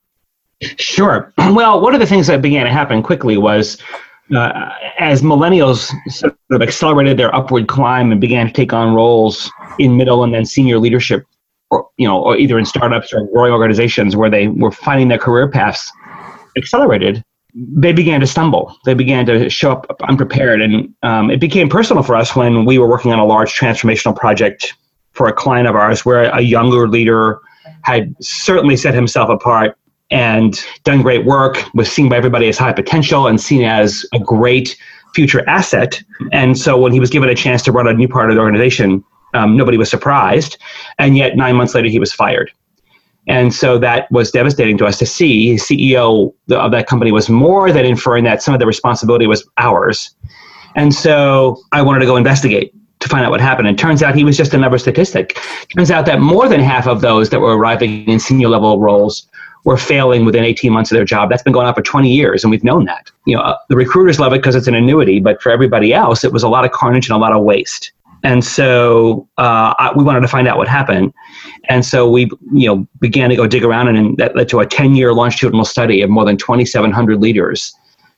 Sure. 0.78 1.32
Well, 1.56 1.80
one 1.80 1.94
of 1.94 2.00
the 2.00 2.06
things 2.06 2.26
that 2.26 2.42
began 2.42 2.64
to 2.66 2.72
happen 2.72 3.02
quickly 3.02 3.36
was 3.36 3.78
uh, 4.34 4.70
as 4.98 5.22
millennials 5.22 5.92
sort 6.10 6.36
of 6.50 6.60
accelerated 6.60 7.16
their 7.18 7.34
upward 7.34 7.68
climb 7.68 8.10
and 8.10 8.20
began 8.20 8.46
to 8.46 8.52
take 8.52 8.72
on 8.72 8.94
roles 8.94 9.50
in 9.78 9.96
middle 9.96 10.24
and 10.24 10.34
then 10.34 10.44
senior 10.44 10.78
leadership, 10.78 11.24
or 11.70 11.88
you 11.98 12.08
know, 12.08 12.20
or 12.22 12.36
either 12.36 12.58
in 12.58 12.64
startups 12.64 13.12
or 13.12 13.26
growing 13.32 13.52
organizations 13.52 14.16
where 14.16 14.30
they 14.30 14.48
were 14.48 14.72
finding 14.72 15.08
their 15.08 15.18
career 15.18 15.48
paths 15.48 15.90
accelerated, 16.56 17.22
they 17.56 17.92
began 17.92 18.20
to 18.20 18.26
stumble. 18.26 18.76
They 18.84 18.94
began 18.94 19.24
to 19.26 19.48
show 19.48 19.72
up 19.72 19.86
unprepared, 20.02 20.60
and 20.60 20.94
um, 21.02 21.30
it 21.30 21.40
became 21.40 21.68
personal 21.68 22.02
for 22.02 22.14
us 22.14 22.36
when 22.36 22.66
we 22.66 22.78
were 22.78 22.86
working 22.86 23.12
on 23.12 23.18
a 23.18 23.24
large 23.24 23.58
transformational 23.58 24.14
project 24.14 24.74
for 25.12 25.26
a 25.26 25.32
client 25.32 25.66
of 25.66 25.74
ours, 25.74 26.04
where 26.04 26.24
a 26.24 26.42
younger 26.42 26.86
leader 26.86 27.40
had 27.82 28.14
certainly 28.20 28.76
set 28.76 28.94
himself 28.94 29.30
apart 29.30 29.78
and 30.10 30.62
done 30.84 31.00
great 31.02 31.24
work, 31.24 31.64
was 31.74 31.90
seen 31.90 32.08
by 32.08 32.16
everybody 32.16 32.48
as 32.48 32.58
high 32.58 32.72
potential 32.72 33.26
and 33.26 33.40
seen 33.40 33.64
as 33.64 34.04
a 34.12 34.18
great 34.18 34.76
future 35.14 35.48
asset. 35.48 36.00
And 36.32 36.58
so 36.58 36.76
when 36.76 36.92
he 36.92 37.00
was 37.00 37.10
given 37.10 37.28
a 37.28 37.34
chance 37.34 37.62
to 37.62 37.72
run 37.72 37.88
a 37.88 37.94
new 37.94 38.06
part 38.06 38.28
of 38.28 38.36
the 38.36 38.42
organization, 38.42 39.02
um, 39.34 39.56
nobody 39.56 39.78
was 39.78 39.88
surprised. 39.88 40.58
And 40.98 41.16
yet 41.16 41.36
nine 41.36 41.56
months 41.56 41.74
later, 41.74 41.88
he 41.88 41.98
was 41.98 42.12
fired. 42.12 42.52
And 43.26 43.52
so 43.52 43.78
that 43.78 44.10
was 44.12 44.30
devastating 44.30 44.78
to 44.78 44.86
us 44.86 44.98
to 44.98 45.06
see. 45.06 45.54
CEO 45.54 46.32
of 46.50 46.70
that 46.70 46.86
company 46.86 47.10
was 47.10 47.28
more 47.28 47.72
than 47.72 47.84
inferring 47.84 48.24
that 48.24 48.42
some 48.42 48.54
of 48.54 48.60
the 48.60 48.66
responsibility 48.66 49.26
was 49.26 49.46
ours. 49.58 50.14
And 50.76 50.94
so 50.94 51.60
I 51.72 51.82
wanted 51.82 52.00
to 52.00 52.06
go 52.06 52.16
investigate 52.16 52.72
to 53.00 53.08
find 53.08 53.24
out 53.24 53.30
what 53.30 53.40
happened. 53.40 53.68
And 53.68 53.78
turns 53.78 54.02
out 54.02 54.14
he 54.14 54.24
was 54.24 54.36
just 54.36 54.54
another 54.54 54.78
statistic. 54.78 55.38
Turns 55.76 55.90
out 55.90 56.06
that 56.06 56.20
more 56.20 56.48
than 56.48 56.60
half 56.60 56.86
of 56.86 57.00
those 57.00 57.30
that 57.30 57.40
were 57.40 57.56
arriving 57.56 58.06
in 58.08 58.20
senior 58.20 58.48
level 58.48 58.78
roles 58.78 59.26
were 59.64 59.76
failing 59.76 60.24
within 60.24 60.44
18 60.44 60.72
months 60.72 60.92
of 60.92 60.96
their 60.96 61.04
job. 61.04 61.28
That's 61.28 61.42
been 61.42 61.52
going 61.52 61.66
on 61.66 61.74
for 61.74 61.82
20 61.82 62.10
years, 62.10 62.44
and 62.44 62.52
we've 62.52 62.62
known 62.62 62.84
that. 62.84 63.10
You 63.24 63.36
know, 63.36 63.42
uh, 63.42 63.58
the 63.68 63.74
recruiters 63.74 64.20
love 64.20 64.32
it 64.32 64.38
because 64.38 64.54
it's 64.54 64.68
an 64.68 64.76
annuity, 64.76 65.18
but 65.18 65.42
for 65.42 65.50
everybody 65.50 65.92
else, 65.92 66.22
it 66.22 66.32
was 66.32 66.44
a 66.44 66.48
lot 66.48 66.64
of 66.64 66.70
carnage 66.70 67.08
and 67.08 67.16
a 67.16 67.18
lot 67.18 67.32
of 67.32 67.42
waste. 67.42 67.90
And 68.22 68.44
so 68.44 69.28
uh, 69.38 69.74
I, 69.78 69.92
we 69.94 70.02
wanted 70.02 70.20
to 70.20 70.28
find 70.28 70.48
out 70.48 70.58
what 70.58 70.68
happened, 70.68 71.12
and 71.68 71.84
so 71.84 72.08
we, 72.08 72.30
you 72.52 72.66
know, 72.66 72.86
began 73.00 73.30
to 73.30 73.36
go 73.36 73.46
dig 73.46 73.62
around, 73.62 73.88
and, 73.88 73.96
and 73.96 74.16
that 74.18 74.34
led 74.34 74.48
to 74.48 74.60
a 74.60 74.66
10-year 74.66 75.12
longitudinal 75.12 75.64
study 75.64 76.02
of 76.02 76.10
more 76.10 76.24
than 76.24 76.36
2,700 76.36 77.20
leaders 77.20 77.74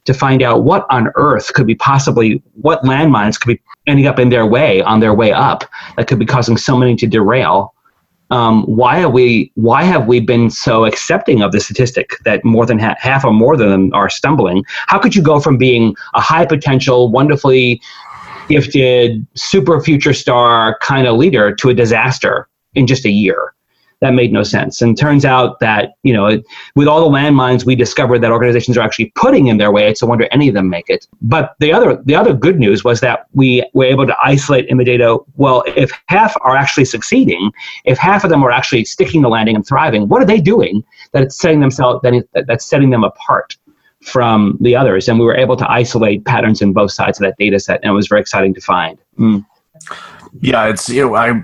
to 0.08 0.14
find 0.14 0.42
out 0.42 0.64
what 0.64 0.86
on 0.88 1.08
earth 1.16 1.52
could 1.52 1.66
be 1.66 1.74
possibly 1.74 2.42
what 2.54 2.82
landmines 2.82 3.38
could 3.38 3.56
be 3.56 3.62
ending 3.86 4.06
up 4.06 4.18
in 4.18 4.30
their 4.30 4.46
way 4.46 4.80
on 4.80 5.00
their 5.00 5.12
way 5.12 5.32
up 5.32 5.64
that 5.96 6.06
could 6.06 6.18
be 6.18 6.24
causing 6.24 6.56
so 6.56 6.78
many 6.78 6.96
to 6.96 7.06
derail. 7.06 7.74
Um, 8.30 8.64
why 8.64 9.02
are 9.02 9.10
we 9.10 9.52
why 9.54 9.84
have 9.84 10.06
we 10.06 10.20
been 10.20 10.48
so 10.48 10.86
accepting 10.86 11.42
of 11.42 11.52
the 11.52 11.60
statistic 11.60 12.12
that 12.24 12.42
more 12.42 12.64
than 12.64 12.78
ha- 12.78 12.96
half 12.98 13.22
or 13.22 13.34
more 13.34 13.54
than 13.54 13.68
them 13.68 13.90
are 13.92 14.08
stumbling? 14.08 14.64
How 14.86 14.98
could 14.98 15.14
you 15.14 15.22
go 15.22 15.40
from 15.40 15.58
being 15.58 15.94
a 16.14 16.20
high 16.20 16.46
potential 16.46 17.10
wonderfully 17.10 17.80
gifted 18.48 19.26
super 19.34 19.80
future 19.80 20.14
star 20.14 20.78
kind 20.80 21.06
of 21.06 21.16
leader 21.16 21.54
to 21.54 21.68
a 21.68 21.74
disaster 21.74 22.48
in 22.74 22.86
just 22.86 23.04
a 23.04 23.10
year 23.10 23.54
that 24.00 24.14
made 24.14 24.32
no 24.32 24.42
sense. 24.42 24.80
And 24.80 24.96
turns 24.96 25.24
out 25.24 25.58
that, 25.60 25.94
you 26.02 26.12
know, 26.12 26.40
with 26.76 26.86
all 26.86 27.00
the 27.00 27.16
landmines 27.16 27.64
we 27.64 27.74
discovered 27.74 28.20
that 28.20 28.30
organizations 28.30 28.78
are 28.78 28.82
actually 28.82 29.12
putting 29.16 29.48
in 29.48 29.58
their 29.58 29.72
way, 29.72 29.88
it's 29.88 30.02
a 30.02 30.06
wonder 30.06 30.28
any 30.30 30.48
of 30.48 30.54
them 30.54 30.68
make 30.68 30.88
it. 30.88 31.06
But 31.20 31.54
the 31.58 31.72
other 31.72 32.00
the 32.04 32.14
other 32.14 32.32
good 32.32 32.58
news 32.58 32.84
was 32.84 33.00
that 33.00 33.26
we 33.32 33.68
were 33.74 33.84
able 33.84 34.06
to 34.06 34.16
isolate 34.22 34.66
in 34.68 34.76
the 34.76 34.84
data, 34.84 35.18
well, 35.34 35.64
if 35.76 35.90
half 36.06 36.34
are 36.42 36.56
actually 36.56 36.84
succeeding, 36.84 37.50
if 37.84 37.98
half 37.98 38.24
of 38.24 38.30
them 38.30 38.44
are 38.44 38.52
actually 38.52 38.84
sticking 38.84 39.22
the 39.22 39.28
landing 39.28 39.56
and 39.56 39.66
thriving, 39.66 40.08
what 40.08 40.22
are 40.22 40.26
they 40.26 40.40
doing 40.40 40.84
that 41.12 41.22
it's 41.22 41.36
setting 41.36 41.60
themselves 41.60 42.00
that 42.02 42.44
that's 42.46 42.64
setting 42.64 42.90
them 42.90 43.04
apart? 43.04 43.56
From 44.02 44.56
the 44.60 44.76
others 44.76 45.08
and 45.08 45.18
we 45.18 45.24
were 45.24 45.36
able 45.36 45.56
to 45.56 45.70
isolate 45.70 46.24
patterns 46.24 46.62
in 46.62 46.72
both 46.72 46.92
sides 46.92 47.18
of 47.18 47.24
that 47.24 47.34
data 47.38 47.58
set 47.58 47.80
and 47.82 47.90
it 47.90 47.94
was 47.94 48.08
very 48.08 48.20
exciting 48.20 48.54
to 48.54 48.60
find. 48.60 48.98
Mm. 49.18 49.44
Yeah, 50.40 50.66
it's 50.68 50.88
you 50.88 51.02
know 51.02 51.14
I 51.14 51.42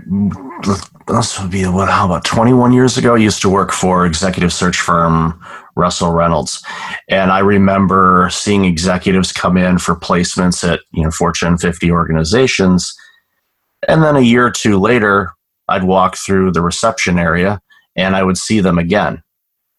this 1.06 1.40
would 1.40 1.50
be 1.50 1.64
what 1.66 1.88
how 1.88 2.06
about 2.06 2.24
21 2.24 2.72
years 2.72 2.96
ago? 2.96 3.14
I 3.14 3.18
used 3.18 3.42
to 3.42 3.48
work 3.48 3.72
for 3.72 4.06
executive 4.06 4.52
search 4.52 4.78
firm 4.80 5.40
Russell 5.74 6.12
Reynolds 6.12 6.62
and 7.08 7.32
I 7.32 7.40
remember 7.40 8.28
seeing 8.30 8.64
executives 8.64 9.32
come 9.32 9.56
in 9.56 9.78
for 9.78 9.96
placements 9.96 10.68
at 10.68 10.80
you 10.92 11.02
know 11.02 11.10
Fortune 11.10 11.58
50 11.58 11.90
organizations 11.90 12.94
and 13.88 14.02
then 14.02 14.16
a 14.16 14.20
year 14.20 14.46
or 14.46 14.50
two 14.50 14.78
later 14.78 15.32
I'd 15.68 15.84
walk 15.84 16.16
through 16.16 16.52
the 16.52 16.62
reception 16.62 17.18
area 17.18 17.60
and 17.96 18.14
I 18.14 18.22
would 18.22 18.38
see 18.38 18.60
them 18.60 18.78
again 18.78 19.23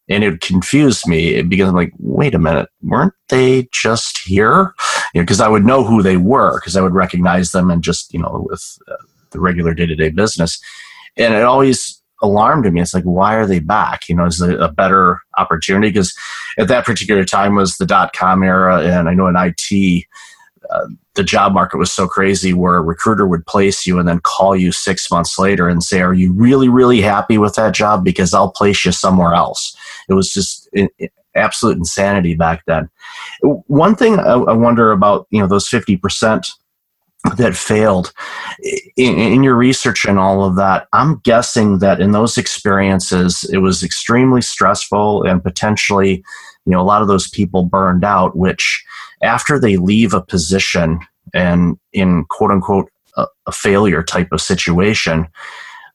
and 0.07 0.23
it 0.23 0.41
confused 0.41 1.07
me 1.07 1.41
because 1.41 1.69
I'm 1.69 1.75
like, 1.75 1.93
wait 1.99 2.35
a 2.35 2.39
minute, 2.39 2.69
weren't 2.83 3.13
they 3.29 3.67
just 3.71 4.19
here? 4.19 4.73
You 5.13 5.21
know, 5.21 5.23
because 5.23 5.41
I 5.41 5.47
would 5.47 5.65
know 5.65 5.83
who 5.83 6.03
they 6.03 6.17
were 6.17 6.59
because 6.59 6.77
I 6.77 6.81
would 6.81 6.93
recognize 6.93 7.51
them 7.51 7.71
and 7.71 7.83
just 7.83 8.13
you 8.13 8.19
know 8.19 8.45
with 8.49 8.77
uh, 8.87 8.95
the 9.31 9.39
regular 9.39 9.73
day 9.73 9.85
to 9.85 9.95
day 9.95 10.09
business, 10.09 10.59
and 11.17 11.33
it 11.33 11.43
always 11.43 12.01
alarmed 12.21 12.71
me. 12.71 12.81
It's 12.81 12.93
like, 12.93 13.03
why 13.03 13.35
are 13.35 13.45
they 13.45 13.59
back? 13.59 14.07
You 14.07 14.15
know, 14.15 14.25
is 14.25 14.41
a, 14.41 14.57
a 14.57 14.71
better 14.71 15.21
opportunity? 15.37 15.89
Because 15.89 16.15
at 16.57 16.67
that 16.67 16.85
particular 16.85 17.25
time 17.25 17.55
was 17.55 17.77
the 17.77 17.85
dot 17.85 18.13
com 18.13 18.43
era, 18.43 18.81
and 18.81 19.09
I 19.09 19.13
know 19.13 19.27
in 19.27 19.35
IT. 19.35 20.05
Uh, 20.71 20.87
the 21.13 21.23
job 21.23 21.53
market 21.53 21.77
was 21.77 21.91
so 21.91 22.07
crazy 22.07 22.51
where 22.51 22.75
a 22.75 22.81
recruiter 22.81 23.27
would 23.27 23.45
place 23.45 23.85
you 23.85 23.99
and 23.99 24.09
then 24.09 24.19
call 24.19 24.55
you 24.55 24.71
six 24.71 25.11
months 25.11 25.37
later 25.37 25.69
and 25.69 25.83
say, 25.83 26.01
Are 26.01 26.13
you 26.13 26.33
really, 26.33 26.67
really 26.67 27.01
happy 27.01 27.37
with 27.37 27.53
that 27.53 27.75
job? 27.75 28.03
Because 28.03 28.33
I'll 28.33 28.49
place 28.49 28.83
you 28.83 28.91
somewhere 28.91 29.35
else 29.35 29.77
it 30.09 30.13
was 30.13 30.31
just 30.31 30.69
absolute 31.35 31.77
insanity 31.77 32.35
back 32.35 32.63
then. 32.65 32.89
One 33.41 33.95
thing 33.95 34.19
I, 34.19 34.35
wonder 34.35 34.91
about, 34.91 35.27
you 35.29 35.39
know, 35.39 35.47
those 35.47 35.69
50% 35.69 36.49
that 37.37 37.55
failed 37.55 38.13
in, 38.97 39.43
your 39.43 39.55
research 39.55 40.05
and 40.05 40.19
all 40.19 40.43
of 40.43 40.55
that 40.55 40.87
i'm 40.93 41.19
guessing 41.23 41.79
that 41.79 41.99
in 41.99 42.11
those 42.11 42.37
experiences 42.37 43.43
it 43.51 43.57
was 43.57 43.81
extremely 43.81 44.43
stressful 44.43 45.23
and 45.23 45.41
potentially 45.41 46.23
you 46.65 46.71
know 46.71 46.79
a 46.79 46.83
lot 46.83 47.01
of 47.01 47.07
those 47.07 47.27
people 47.29 47.63
burned 47.63 48.03
out 48.03 48.37
which 48.37 48.85
after 49.23 49.59
they 49.59 49.75
leave 49.75 50.13
a 50.13 50.21
position 50.21 50.99
and 51.33 51.79
in 51.93 52.25
quote 52.25 52.51
unquote 52.51 52.91
a 53.17 53.51
failure 53.51 54.03
type 54.03 54.27
of 54.31 54.39
situation 54.39 55.27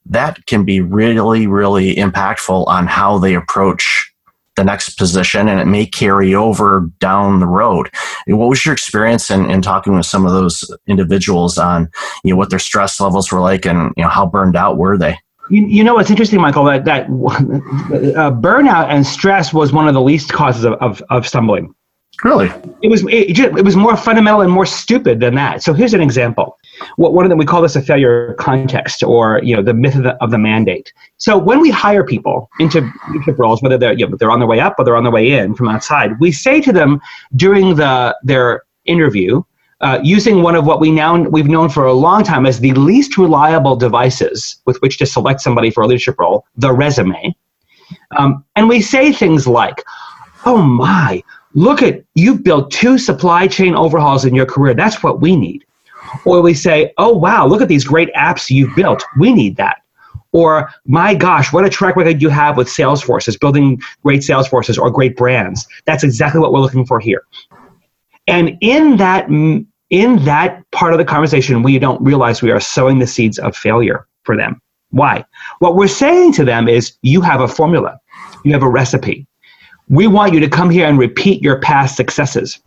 that 0.07 0.45
can 0.47 0.65
be 0.65 0.81
really 0.81 1.47
really 1.47 1.95
impactful 1.97 2.67
on 2.67 2.87
how 2.87 3.19
they 3.19 3.35
approach 3.35 4.11
the 4.57 4.65
next 4.65 4.91
position 4.91 5.49
and 5.49 5.59
it 5.59 5.67
may 5.67 5.87
carry 5.87 6.35
over 6.35 6.91
down 6.99 7.41
the 7.41 7.47
road. 7.47 7.89
What 8.27 8.49
was 8.49 8.65
your 8.67 8.75
experience 8.75 9.31
in, 9.31 9.51
in 9.51 9.63
talking 9.63 9.95
with 9.95 10.05
some 10.05 10.27
of 10.27 10.33
those 10.33 10.71
individuals 10.87 11.57
on 11.57 11.89
you 12.25 12.33
know 12.33 12.37
what 12.37 12.51
their 12.51 12.59
stress 12.59 13.01
levels 13.01 13.33
were 13.33 13.41
like 13.41 13.65
and 13.65 13.93
you 13.97 14.03
know 14.03 14.11
how 14.11 14.27
burned 14.27 14.57
out 14.57 14.77
were 14.77 14.99
they? 14.99 15.19
You, 15.49 15.67
you 15.67 15.83
know 15.83 15.95
what's 15.95 16.11
interesting, 16.11 16.41
Michael, 16.41 16.65
that, 16.65 16.85
that 16.85 17.07
uh, 17.07 18.31
burnout 18.31 18.89
and 18.89 19.05
stress 19.05 19.53
was 19.53 19.73
one 19.73 19.89
of 19.89 19.95
the 19.95 20.01
least 20.01 20.33
causes 20.33 20.65
of, 20.65 20.75
of, 20.75 21.03
of 21.11 21.27
stumbling. 21.27 21.75
Really? 22.23 22.51
It 22.83 22.89
was 22.89 23.03
it, 23.09 23.39
it, 23.39 23.65
was 23.65 23.77
more 23.77 23.97
fundamental 23.97 24.43
and 24.43 24.53
more 24.53 24.67
stupid 24.67 25.21
than 25.21 25.35
that. 25.37 25.63
So 25.63 25.73
here's 25.73 25.95
an 25.95 26.03
example. 26.03 26.59
What 26.97 27.15
one 27.15 27.25
of 27.25 27.29
them 27.29 27.39
we 27.39 27.47
call 27.47 27.63
this 27.63 27.77
a 27.77 27.83
failure 27.83 28.35
context, 28.35 29.03
or 29.03 29.41
you 29.43 29.55
know 29.55 29.63
the 29.63 29.75
myth 29.75 29.97
of 29.97 30.03
the, 30.05 30.15
of 30.23 30.31
the 30.31 30.39
mandate. 30.39 30.93
So 31.17 31.39
when 31.39 31.61
we 31.61 31.71
hire 31.71 32.05
people 32.05 32.51
into 32.59 32.91
leadership 33.11 33.39
roles, 33.39 33.63
whether 33.63 33.79
they're 33.79 33.93
you 33.93 34.09
know, 34.09 34.17
they're 34.17 34.31
on 34.31 34.39
their 34.39 34.49
way 34.49 34.61
up 34.61 34.77
or 34.79 34.85
they're 34.85 34.97
on 34.97 35.05
their 35.05 35.13
way 35.13 35.33
in 35.33 35.55
from 35.55 35.69
outside, 35.69 36.19
we 36.21 36.33
say 36.33 36.61
to 36.61 36.73
them 36.73 37.01
during 37.37 37.77
the 37.77 38.17
their 38.23 38.63
interview, 38.85 39.43
uh, 39.81 40.01
using 40.03 40.43
one 40.43 40.55
of 40.55 40.67
what 40.67 40.81
we 40.81 40.91
now 40.91 41.17
we've 41.23 41.49
known 41.49 41.69
for 41.69 41.85
a 41.85 41.93
long 41.93 42.23
time 42.23 42.47
as 42.47 42.61
the 42.61 42.73
least 42.75 43.17
reliable 43.19 43.77
devices 43.77 44.61
with 44.67 44.81
which 44.83 44.99
to 44.99 45.07
select 45.07 45.41
somebody 45.41 45.71
for 45.71 45.83
a 45.83 45.87
leadership 45.87 46.19
role, 46.19 46.47
the 46.57 46.73
resume. 46.73 47.35
Um, 48.17 48.45
and 48.57 48.69
we 48.69 48.81
say 48.81 49.13
things 49.13 49.47
like, 49.47 49.83
"Oh 50.45 50.63
my." 50.63 51.23
look 51.55 51.83
at 51.83 52.05
you've 52.15 52.45
built 52.45 52.71
two 52.71 52.99
supply 52.99 53.47
chain 53.47 53.75
overhauls 53.75 54.25
in 54.25 54.35
your 54.35 54.47
career. 54.47 54.75
That's 54.75 55.03
what 55.03 55.21
we 55.21 55.37
need. 55.37 55.65
Or 56.25 56.41
we 56.41 56.55
say, 56.55 56.93
oh 56.99 57.17
wow, 57.17 57.47
look 57.47 57.63
at 57.63 57.69
these 57.69 57.85
great 57.85 58.13
apps 58.15 58.51
you've 58.51 58.75
built. 58.75 59.05
We 59.19 59.33
need 59.33 59.57
that. 59.57 59.83
Or 60.33 60.71
my 60.87 61.15
gosh, 61.15 61.53
what 61.53 61.65
a 61.65 61.71
track 61.71 61.97
record 61.97 62.23
you 62.23 62.29
have 62.29 62.57
with 62.57 62.69
sales 62.69 63.03
forces, 63.03 63.37
building 63.37 63.81
great 64.03 64.23
sales 64.23 64.47
forces 64.47 64.79
or 64.79 64.91
great 64.91 65.17
brands. 65.17 65.67
That's 65.87 66.05
exactly 66.05 66.41
what 66.41 66.53
we're 66.53 66.61
looking 66.61 66.87
for 66.87 67.01
here. 67.01 67.25
And 68.27 68.57
in 68.61 68.97
that 68.99 69.27
mm, 69.27 69.67
in 69.91 70.25
that 70.25 70.63
part 70.71 70.93
of 70.93 70.99
the 70.99 71.05
conversation, 71.05 71.65
we 71.65 71.79
don't 71.81 72.01
realize 72.01 72.43
we 72.43 72.53
are 72.53 72.61
sowing 72.61 73.01
the 73.01 73.07
seeds 73.09 73.41
of 73.41 73.57
failure 73.57 74.07
for 74.23 74.37
them. 74.37 74.63
Why? 74.91 75.25
What 75.59 75.75
we're 75.75 75.89
saying 75.89 76.33
to 76.35 76.45
them 76.45 76.69
is 76.69 76.97
you 77.03 77.21
have 77.23 77.41
a 77.41 77.49
formula. 77.49 77.99
You 78.45 78.53
have 78.53 78.63
a 78.63 78.69
recipe 78.69 79.27
we 79.91 80.07
want 80.07 80.33
you 80.33 80.41
to 80.41 80.49
come 80.49 80.71
here 80.71 80.87
and 80.87 80.99
repeat 80.99 81.43
your 81.43 81.61
past 81.61 81.97
successes. 81.97 82.61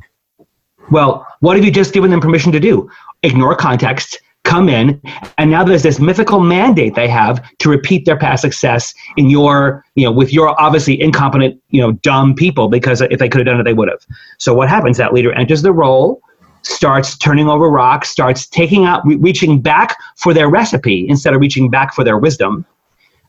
Well, 0.91 1.25
what 1.39 1.55
have 1.55 1.65
you 1.65 1.71
just 1.71 1.93
given 1.93 2.11
them 2.11 2.19
permission 2.19 2.51
to 2.51 2.59
do? 2.59 2.89
Ignore 3.23 3.55
context, 3.55 4.19
come 4.43 4.67
in, 4.69 5.01
and 5.37 5.49
now 5.49 5.63
there's 5.63 5.83
this 5.83 5.99
mythical 5.99 6.39
mandate 6.39 6.95
they 6.95 7.07
have 7.07 7.41
to 7.59 7.69
repeat 7.69 8.05
their 8.05 8.17
past 8.17 8.41
success 8.41 8.93
in 9.17 9.29
your, 9.29 9.85
you 9.95 10.03
know, 10.03 10.11
with 10.11 10.33
your 10.33 10.59
obviously 10.61 11.01
incompetent, 11.01 11.61
you 11.69 11.81
know, 11.81 11.93
dumb 11.93 12.35
people 12.35 12.67
because 12.67 13.01
if 13.01 13.19
they 13.19 13.29
could 13.29 13.39
have 13.39 13.45
done 13.45 13.59
it, 13.59 13.63
they 13.63 13.73
would 13.73 13.89
have. 13.89 14.05
So 14.37 14.53
what 14.53 14.69
happens? 14.69 14.97
That 14.97 15.13
leader 15.13 15.31
enters 15.33 15.61
the 15.61 15.71
role, 15.71 16.21
starts 16.61 17.17
turning 17.17 17.47
over 17.47 17.69
rocks, 17.69 18.09
starts 18.09 18.45
taking 18.45 18.85
out, 18.85 19.05
re- 19.05 19.15
reaching 19.15 19.61
back 19.61 19.97
for 20.17 20.33
their 20.33 20.49
recipe 20.49 21.07
instead 21.07 21.33
of 21.33 21.39
reaching 21.39 21.69
back 21.69 21.93
for 21.93 22.03
their 22.03 22.17
wisdom 22.17 22.65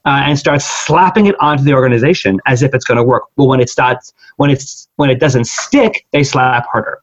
uh, 0.04 0.22
and 0.24 0.38
starts 0.38 0.64
slapping 0.64 1.26
it 1.26 1.34
onto 1.40 1.62
the 1.62 1.72
organization 1.72 2.40
as 2.46 2.62
if 2.62 2.74
it's 2.74 2.84
going 2.84 2.98
to 2.98 3.04
work. 3.04 3.24
Well, 3.36 3.48
when 3.48 3.60
it 3.60 3.70
starts, 3.70 4.12
when 4.36 4.50
it's 4.50 4.88
when 4.96 5.10
it 5.10 5.20
doesn't 5.20 5.46
stick, 5.46 6.06
they 6.12 6.24
slap 6.24 6.66
harder. 6.66 7.00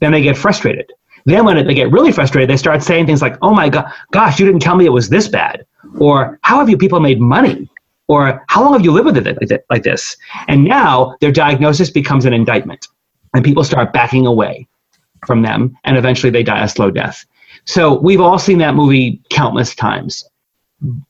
Then 0.00 0.12
they 0.12 0.22
get 0.22 0.36
frustrated. 0.36 0.92
Then 1.24 1.44
when 1.44 1.66
they 1.66 1.74
get 1.74 1.92
really 1.92 2.12
frustrated, 2.12 2.50
they 2.50 2.56
start 2.56 2.82
saying 2.82 3.06
things 3.06 3.22
like, 3.22 3.36
"Oh 3.42 3.54
my 3.54 3.68
god, 3.68 3.86
gosh, 4.12 4.38
you 4.38 4.46
didn't 4.46 4.62
tell 4.62 4.76
me 4.76 4.84
it 4.84 4.92
was 4.92 5.08
this 5.08 5.28
bad," 5.28 5.64
or 5.98 6.38
"How 6.42 6.58
have 6.58 6.68
you 6.68 6.76
people 6.76 7.00
made 7.00 7.20
money?" 7.20 7.68
or 8.08 8.42
"How 8.48 8.62
long 8.62 8.72
have 8.72 8.84
you 8.84 8.92
lived 8.92 9.06
with 9.06 9.52
it 9.52 9.64
like 9.70 9.82
this?" 9.82 10.16
And 10.48 10.64
now 10.64 11.14
their 11.20 11.32
diagnosis 11.32 11.90
becomes 11.90 12.24
an 12.24 12.32
indictment, 12.32 12.88
and 13.34 13.44
people 13.44 13.64
start 13.64 13.92
backing 13.92 14.26
away 14.26 14.66
from 15.26 15.42
them, 15.42 15.76
and 15.84 15.96
eventually 15.96 16.30
they 16.30 16.42
die 16.42 16.64
a 16.64 16.68
slow 16.68 16.90
death. 16.90 17.24
So 17.64 18.00
we've 18.00 18.20
all 18.20 18.38
seen 18.38 18.58
that 18.58 18.74
movie 18.74 19.20
countless 19.30 19.74
times. 19.74 20.24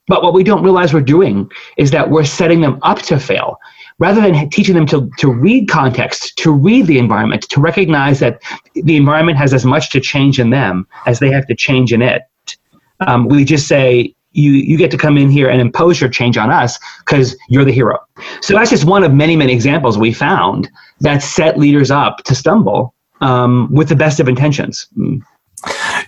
But 0.07 0.23
what 0.23 0.35
we 0.35 0.45
don't 0.45 0.63
realize 0.63 0.93
we're 0.93 1.01
doing 1.01 1.51
is 1.79 1.91
that 1.93 2.11
we're 2.11 2.25
setting 2.25 2.61
them 2.61 2.79
up 2.83 2.99
to 3.03 3.19
fail. 3.19 3.59
Rather 3.99 4.21
than 4.21 4.49
teaching 4.51 4.75
them 4.75 4.87
to, 4.87 5.11
to 5.19 5.31
read 5.31 5.69
context, 5.69 6.37
to 6.39 6.51
read 6.51 6.87
the 6.87 6.99
environment, 6.99 7.43
to 7.43 7.61
recognize 7.61 8.21
that 8.21 8.43
the 8.75 8.97
environment 8.97 9.39
has 9.39 9.55
as 9.55 9.65
much 9.65 9.91
to 9.91 10.01
change 10.01 10.39
in 10.41 10.51
them 10.51 10.87
as 11.07 11.19
they 11.19 11.31
have 11.31 11.47
to 11.47 11.55
change 11.55 11.93
in 11.93 12.03
it, 12.03 12.23
um, 13.07 13.29
we 13.29 13.45
just 13.45 13.69
say, 13.69 14.15
you, 14.33 14.53
you 14.53 14.79
get 14.79 14.91
to 14.91 14.97
come 14.97 15.19
in 15.19 15.31
here 15.31 15.51
and 15.51 15.61
impose 15.61 16.01
your 16.01 16.09
change 16.09 16.39
on 16.39 16.51
us 16.51 16.79
because 17.01 17.37
you're 17.49 17.65
the 17.65 17.73
hero. 17.73 17.99
So 18.41 18.55
that's 18.55 18.71
just 18.71 18.85
one 18.85 19.05
of 19.05 19.13
many, 19.13 19.37
many 19.37 19.53
examples 19.53 19.99
we 19.99 20.13
found 20.13 20.71
that 21.01 21.23
set 21.23 21.59
leaders 21.59 21.91
up 21.91 22.19
to 22.25 22.35
stumble 22.35 22.95
um, 23.21 23.69
with 23.73 23.89
the 23.89 23.97
best 23.97 24.21
of 24.21 24.29
intentions. 24.29 24.89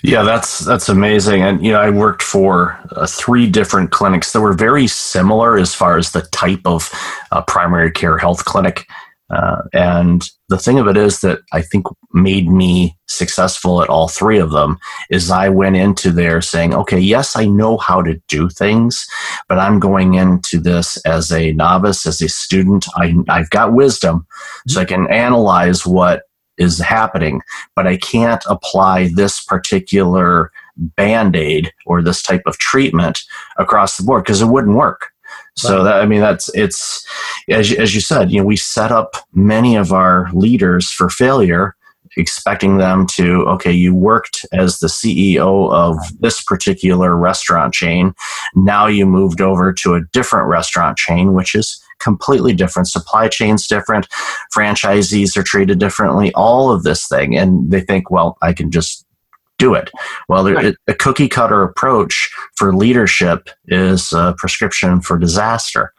Yeah, 0.02 0.22
that's 0.22 0.60
that's 0.60 0.88
amazing. 0.88 1.42
And 1.42 1.64
you 1.64 1.72
know, 1.72 1.80
I 1.80 1.90
worked 1.90 2.22
for 2.22 2.78
uh, 2.92 3.06
three 3.06 3.48
different 3.48 3.90
clinics 3.90 4.32
that 4.32 4.40
were 4.40 4.52
very 4.52 4.86
similar 4.86 5.56
as 5.56 5.74
far 5.74 5.96
as 5.96 6.12
the 6.12 6.22
type 6.32 6.60
of 6.64 6.90
uh, 7.32 7.42
primary 7.42 7.90
care 7.90 8.18
health 8.18 8.44
clinic. 8.44 8.86
Uh, 9.30 9.62
and 9.72 10.28
the 10.48 10.58
thing 10.58 10.78
of 10.78 10.86
it 10.86 10.96
is 10.96 11.20
that 11.22 11.40
I 11.52 11.62
think 11.62 11.86
made 12.12 12.48
me 12.48 12.96
successful 13.08 13.82
at 13.82 13.88
all 13.88 14.06
three 14.06 14.38
of 14.38 14.50
them 14.50 14.78
is 15.10 15.30
I 15.30 15.48
went 15.48 15.76
into 15.76 16.10
there 16.12 16.42
saying, 16.42 16.74
okay, 16.74 16.98
yes, 16.98 17.34
I 17.34 17.46
know 17.46 17.78
how 17.78 18.02
to 18.02 18.20
do 18.28 18.50
things, 18.50 19.06
but 19.48 19.58
I'm 19.58 19.80
going 19.80 20.14
into 20.14 20.60
this 20.60 20.98
as 21.06 21.32
a 21.32 21.52
novice, 21.52 22.06
as 22.06 22.20
a 22.20 22.28
student. 22.28 22.86
I, 22.96 23.14
I've 23.28 23.50
got 23.50 23.72
wisdom, 23.72 24.26
so 24.68 24.82
I 24.82 24.84
can 24.84 25.10
analyze 25.10 25.86
what 25.86 26.24
is 26.58 26.78
happening, 26.78 27.42
but 27.74 27.86
I 27.86 27.96
can't 27.96 28.42
apply 28.46 29.10
this 29.14 29.42
particular 29.42 30.52
band 30.76 31.36
aid 31.36 31.72
or 31.86 32.02
this 32.02 32.22
type 32.22 32.42
of 32.46 32.58
treatment 32.58 33.20
across 33.58 33.96
the 33.96 34.04
board 34.04 34.24
because 34.24 34.42
it 34.42 34.46
wouldn't 34.46 34.76
work. 34.76 35.10
So 35.56 35.84
that 35.84 36.02
I 36.02 36.06
mean 36.06 36.20
that's 36.20 36.52
it's 36.54 37.06
as 37.48 37.72
as 37.72 37.94
you 37.94 38.00
said, 38.00 38.32
you 38.32 38.40
know, 38.40 38.46
we 38.46 38.56
set 38.56 38.90
up 38.90 39.16
many 39.34 39.76
of 39.76 39.92
our 39.92 40.28
leaders 40.32 40.90
for 40.90 41.08
failure 41.08 41.76
expecting 42.16 42.78
them 42.78 43.06
to 43.06 43.42
okay 43.46 43.72
you 43.72 43.94
worked 43.94 44.46
as 44.52 44.78
the 44.78 44.86
ceo 44.86 45.72
of 45.72 45.96
this 46.20 46.40
particular 46.42 47.16
restaurant 47.16 47.74
chain 47.74 48.14
now 48.54 48.86
you 48.86 49.04
moved 49.04 49.40
over 49.40 49.72
to 49.72 49.94
a 49.94 50.00
different 50.12 50.46
restaurant 50.46 50.96
chain 50.96 51.32
which 51.32 51.56
is 51.56 51.83
completely 52.04 52.54
different. 52.54 52.88
Supply 52.88 53.26
chains 53.28 53.66
different. 53.66 54.06
Franchisees 54.54 55.36
are 55.36 55.42
treated 55.42 55.80
differently. 55.80 56.32
All 56.34 56.70
of 56.70 56.84
this 56.84 57.08
thing, 57.08 57.36
and 57.36 57.70
they 57.70 57.80
think, 57.80 58.10
well, 58.10 58.36
I 58.42 58.52
can 58.52 58.70
just 58.70 59.04
do 59.58 59.74
it. 59.74 59.90
Well, 60.28 60.52
right. 60.52 60.76
a 60.86 60.94
cookie 60.94 61.28
cutter 61.28 61.62
approach 61.62 62.30
for 62.56 62.74
leadership 62.74 63.48
is 63.66 64.12
a 64.12 64.34
prescription 64.36 65.00
for 65.00 65.18
disaster. 65.18 65.92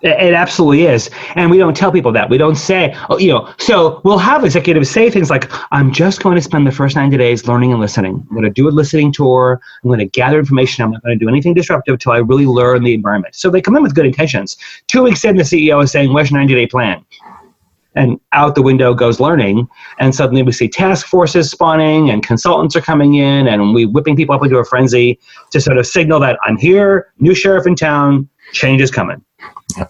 It 0.00 0.32
absolutely 0.32 0.86
is. 0.86 1.10
And 1.34 1.50
we 1.50 1.58
don't 1.58 1.76
tell 1.76 1.90
people 1.90 2.12
that. 2.12 2.30
We 2.30 2.38
don't 2.38 2.54
say, 2.54 2.96
oh, 3.10 3.18
you 3.18 3.32
know, 3.32 3.52
so 3.58 4.00
we'll 4.04 4.18
have 4.18 4.44
executives 4.44 4.88
say 4.88 5.10
things 5.10 5.28
like, 5.28 5.50
I'm 5.72 5.92
just 5.92 6.22
going 6.22 6.36
to 6.36 6.42
spend 6.42 6.68
the 6.68 6.70
first 6.70 6.94
90 6.94 7.16
days 7.16 7.48
learning 7.48 7.72
and 7.72 7.80
listening. 7.80 8.14
I'm 8.14 8.36
going 8.36 8.44
to 8.44 8.50
do 8.50 8.68
a 8.68 8.70
listening 8.70 9.12
tour. 9.12 9.60
I'm 9.82 9.88
going 9.88 9.98
to 9.98 10.06
gather 10.06 10.38
information. 10.38 10.84
I'm 10.84 10.92
not 10.92 11.02
going 11.02 11.18
to 11.18 11.24
do 11.24 11.28
anything 11.28 11.52
disruptive 11.52 11.94
until 11.94 12.12
I 12.12 12.18
really 12.18 12.46
learn 12.46 12.84
the 12.84 12.94
environment. 12.94 13.34
So 13.34 13.50
they 13.50 13.60
come 13.60 13.76
in 13.76 13.82
with 13.82 13.96
good 13.96 14.06
intentions. 14.06 14.56
Two 14.86 15.02
weeks 15.02 15.24
in, 15.24 15.36
the 15.36 15.42
CEO 15.42 15.82
is 15.82 15.90
saying, 15.90 16.12
Where's 16.12 16.30
your 16.30 16.38
90 16.38 16.54
day 16.54 16.68
plan? 16.68 17.04
And 17.96 18.20
out 18.30 18.54
the 18.54 18.62
window 18.62 18.94
goes 18.94 19.18
learning. 19.18 19.66
And 19.98 20.14
suddenly 20.14 20.44
we 20.44 20.52
see 20.52 20.68
task 20.68 21.08
forces 21.08 21.50
spawning 21.50 22.10
and 22.10 22.24
consultants 22.24 22.76
are 22.76 22.80
coming 22.80 23.14
in 23.14 23.48
and 23.48 23.74
we 23.74 23.84
whipping 23.84 24.14
people 24.14 24.36
up 24.36 24.44
into 24.44 24.58
a 24.58 24.64
frenzy 24.64 25.18
to 25.50 25.60
sort 25.60 25.78
of 25.78 25.86
signal 25.88 26.20
that 26.20 26.38
I'm 26.44 26.56
here, 26.56 27.12
new 27.18 27.34
sheriff 27.34 27.66
in 27.66 27.74
town, 27.74 28.28
change 28.52 28.82
is 28.82 28.90
coming. 28.90 29.24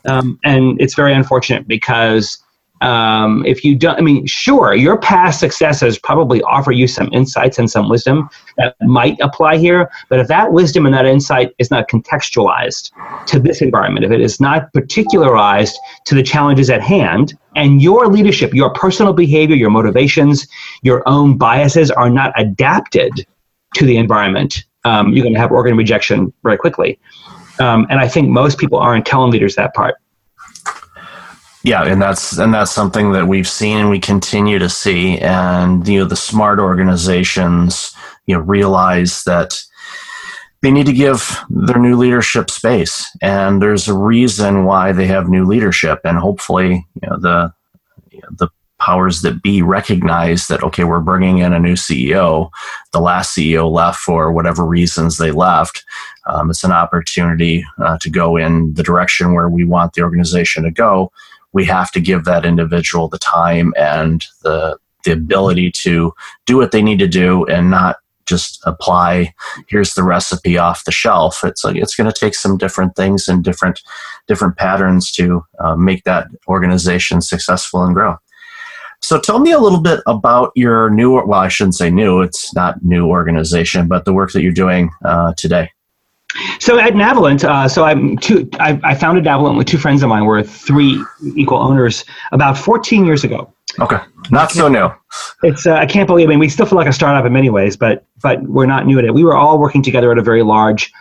Um, 0.06 0.38
and 0.44 0.80
it's 0.80 0.94
very 0.94 1.14
unfortunate 1.14 1.66
because 1.66 2.38
Um, 2.80 3.44
if 3.44 3.64
you 3.64 3.74
don't, 3.74 3.98
I 3.98 4.02
mean, 4.02 4.24
sure, 4.26 4.72
your 4.72 4.98
past 4.98 5.40
successes 5.40 5.98
probably 5.98 6.40
offer 6.42 6.70
you 6.70 6.86
some 6.86 7.08
insights 7.12 7.58
and 7.58 7.68
some 7.68 7.88
wisdom 7.88 8.28
that 8.56 8.76
might 8.80 9.18
apply 9.20 9.56
here. 9.56 9.90
But 10.08 10.20
if 10.20 10.28
that 10.28 10.52
wisdom 10.52 10.86
and 10.86 10.94
that 10.94 11.04
insight 11.04 11.50
is 11.58 11.72
not 11.72 11.88
contextualized 11.88 12.92
to 13.26 13.40
this 13.40 13.62
environment, 13.62 14.04
if 14.06 14.12
it 14.12 14.20
is 14.20 14.38
not 14.38 14.72
particularized 14.72 15.76
to 16.04 16.14
the 16.14 16.22
challenges 16.22 16.70
at 16.70 16.80
hand, 16.80 17.36
and 17.56 17.82
your 17.82 18.06
leadership, 18.06 18.54
your 18.54 18.70
personal 18.70 19.12
behavior, 19.12 19.56
your 19.56 19.70
motivations, 19.70 20.46
your 20.82 21.02
own 21.06 21.36
biases 21.36 21.90
are 21.90 22.10
not 22.10 22.30
adapted 22.36 23.26
to 23.74 23.86
the 23.86 23.96
environment, 23.96 24.64
um, 24.84 25.12
you're 25.12 25.24
going 25.24 25.34
to 25.34 25.40
have 25.40 25.50
organ 25.50 25.76
rejection 25.76 26.32
very 26.44 26.56
quickly. 26.56 26.96
Um, 27.60 27.86
and 27.90 28.00
I 28.00 28.08
think 28.08 28.28
most 28.28 28.58
people 28.58 28.78
aren't 28.78 29.06
telling 29.06 29.30
leaders 29.30 29.56
that 29.56 29.74
part. 29.74 29.96
Yeah, 31.64 31.84
and 31.84 32.00
that's 32.00 32.38
and 32.38 32.54
that's 32.54 32.70
something 32.70 33.12
that 33.12 33.26
we've 33.26 33.48
seen 33.48 33.78
and 33.78 33.90
we 33.90 33.98
continue 33.98 34.58
to 34.58 34.68
see. 34.68 35.18
And 35.18 35.86
you 35.86 36.00
know, 36.00 36.04
the 36.06 36.16
smart 36.16 36.60
organizations, 36.60 37.94
you 38.26 38.36
know, 38.36 38.40
realize 38.40 39.24
that 39.24 39.60
they 40.62 40.70
need 40.70 40.86
to 40.86 40.92
give 40.92 41.38
their 41.50 41.78
new 41.78 41.96
leadership 41.96 42.50
space, 42.50 43.06
and 43.20 43.60
there's 43.60 43.88
a 43.88 43.94
reason 43.94 44.64
why 44.64 44.92
they 44.92 45.06
have 45.06 45.28
new 45.28 45.44
leadership, 45.44 46.00
and 46.04 46.16
hopefully, 46.16 46.86
you 47.02 47.08
know, 47.08 47.18
the 47.18 47.52
the 48.38 48.48
powers 48.78 49.22
that 49.22 49.42
be 49.42 49.62
recognize 49.62 50.46
that 50.48 50.62
okay, 50.62 50.84
we're 50.84 51.00
bringing 51.00 51.38
in 51.38 51.52
a 51.52 51.58
new 51.58 51.74
CEO. 51.74 52.50
The 52.92 53.00
last 53.00 53.36
CEO 53.36 53.70
left 53.70 53.98
for 53.98 54.32
whatever 54.32 54.64
reasons 54.64 55.18
they 55.18 55.30
left. 55.30 55.84
Um, 56.26 56.50
it's 56.50 56.64
an 56.64 56.72
opportunity 56.72 57.64
uh, 57.78 57.98
to 57.98 58.10
go 58.10 58.36
in 58.36 58.74
the 58.74 58.82
direction 58.82 59.34
where 59.34 59.48
we 59.48 59.64
want 59.64 59.94
the 59.94 60.02
organization 60.02 60.64
to 60.64 60.70
go 60.70 61.10
we 61.52 61.64
have 61.64 61.90
to 61.92 62.00
give 62.00 62.24
that 62.24 62.44
individual 62.44 63.08
the 63.08 63.18
time 63.18 63.72
and 63.76 64.24
the 64.42 64.76
the 65.04 65.12
ability 65.12 65.70
to 65.70 66.12
do 66.44 66.56
what 66.56 66.72
they 66.72 66.82
need 66.82 66.98
to 66.98 67.08
do 67.08 67.44
and 67.46 67.70
not 67.70 67.96
just 68.26 68.60
apply 68.66 69.32
here's 69.68 69.94
the 69.94 70.02
recipe 70.02 70.58
off 70.58 70.84
the 70.84 70.92
shelf 70.92 71.42
it's 71.44 71.64
like 71.64 71.76
it's 71.76 71.94
going 71.94 72.10
to 72.10 72.20
take 72.20 72.34
some 72.34 72.58
different 72.58 72.94
things 72.94 73.26
and 73.26 73.42
different 73.42 73.80
different 74.26 74.56
patterns 74.56 75.10
to 75.10 75.42
uh, 75.60 75.76
make 75.76 76.04
that 76.04 76.26
organization 76.46 77.22
successful 77.22 77.82
and 77.82 77.94
grow 77.94 78.16
so 79.00 79.20
tell 79.20 79.38
me 79.38 79.52
a 79.52 79.58
little 79.58 79.80
bit 79.80 80.00
about 80.06 80.52
your 80.54 80.90
new 80.90 81.14
well 81.14 81.40
i 81.40 81.48
shouldn't 81.48 81.74
say 81.74 81.90
new 81.90 82.20
it's 82.20 82.54
not 82.54 82.82
new 82.84 83.06
organization 83.06 83.88
but 83.88 84.04
the 84.04 84.12
work 84.12 84.32
that 84.32 84.42
you're 84.42 84.52
doing 84.52 84.90
uh, 85.04 85.32
today 85.36 85.70
so 86.60 86.78
at 86.78 86.92
Navalent, 86.92 87.42
uh, 87.44 87.68
so 87.68 87.84
I'm 87.84 88.16
two. 88.18 88.48
I, 88.60 88.78
I, 88.84 88.94
founded 88.94 89.24
Navalent 89.24 89.56
with 89.56 89.66
two 89.66 89.78
friends 89.78 90.02
of 90.02 90.10
mine. 90.10 90.26
We're 90.26 90.42
three 90.42 91.02
equal 91.34 91.58
owners 91.58 92.04
about 92.32 92.58
14 92.58 93.06
years 93.06 93.24
ago. 93.24 93.52
Okay, 93.80 93.98
not 94.30 94.50
so 94.50 94.68
new. 94.68 94.90
It's 95.42 95.66
uh, 95.66 95.74
I 95.74 95.86
can't 95.86 96.06
believe. 96.06 96.28
I 96.28 96.30
mean, 96.30 96.38
we 96.38 96.48
still 96.48 96.66
feel 96.66 96.76
like 96.76 96.86
a 96.86 96.92
startup 96.92 97.24
in 97.24 97.32
many 97.32 97.48
ways, 97.48 97.76
but 97.76 98.04
but 98.22 98.42
we're 98.42 98.66
not 98.66 98.86
new 98.86 98.98
at 98.98 99.04
it. 99.04 99.14
We 99.14 99.24
were 99.24 99.36
all 99.36 99.58
working 99.58 99.82
together 99.82 100.12
at 100.12 100.18
a 100.18 100.22
very 100.22 100.42
large 100.42 100.92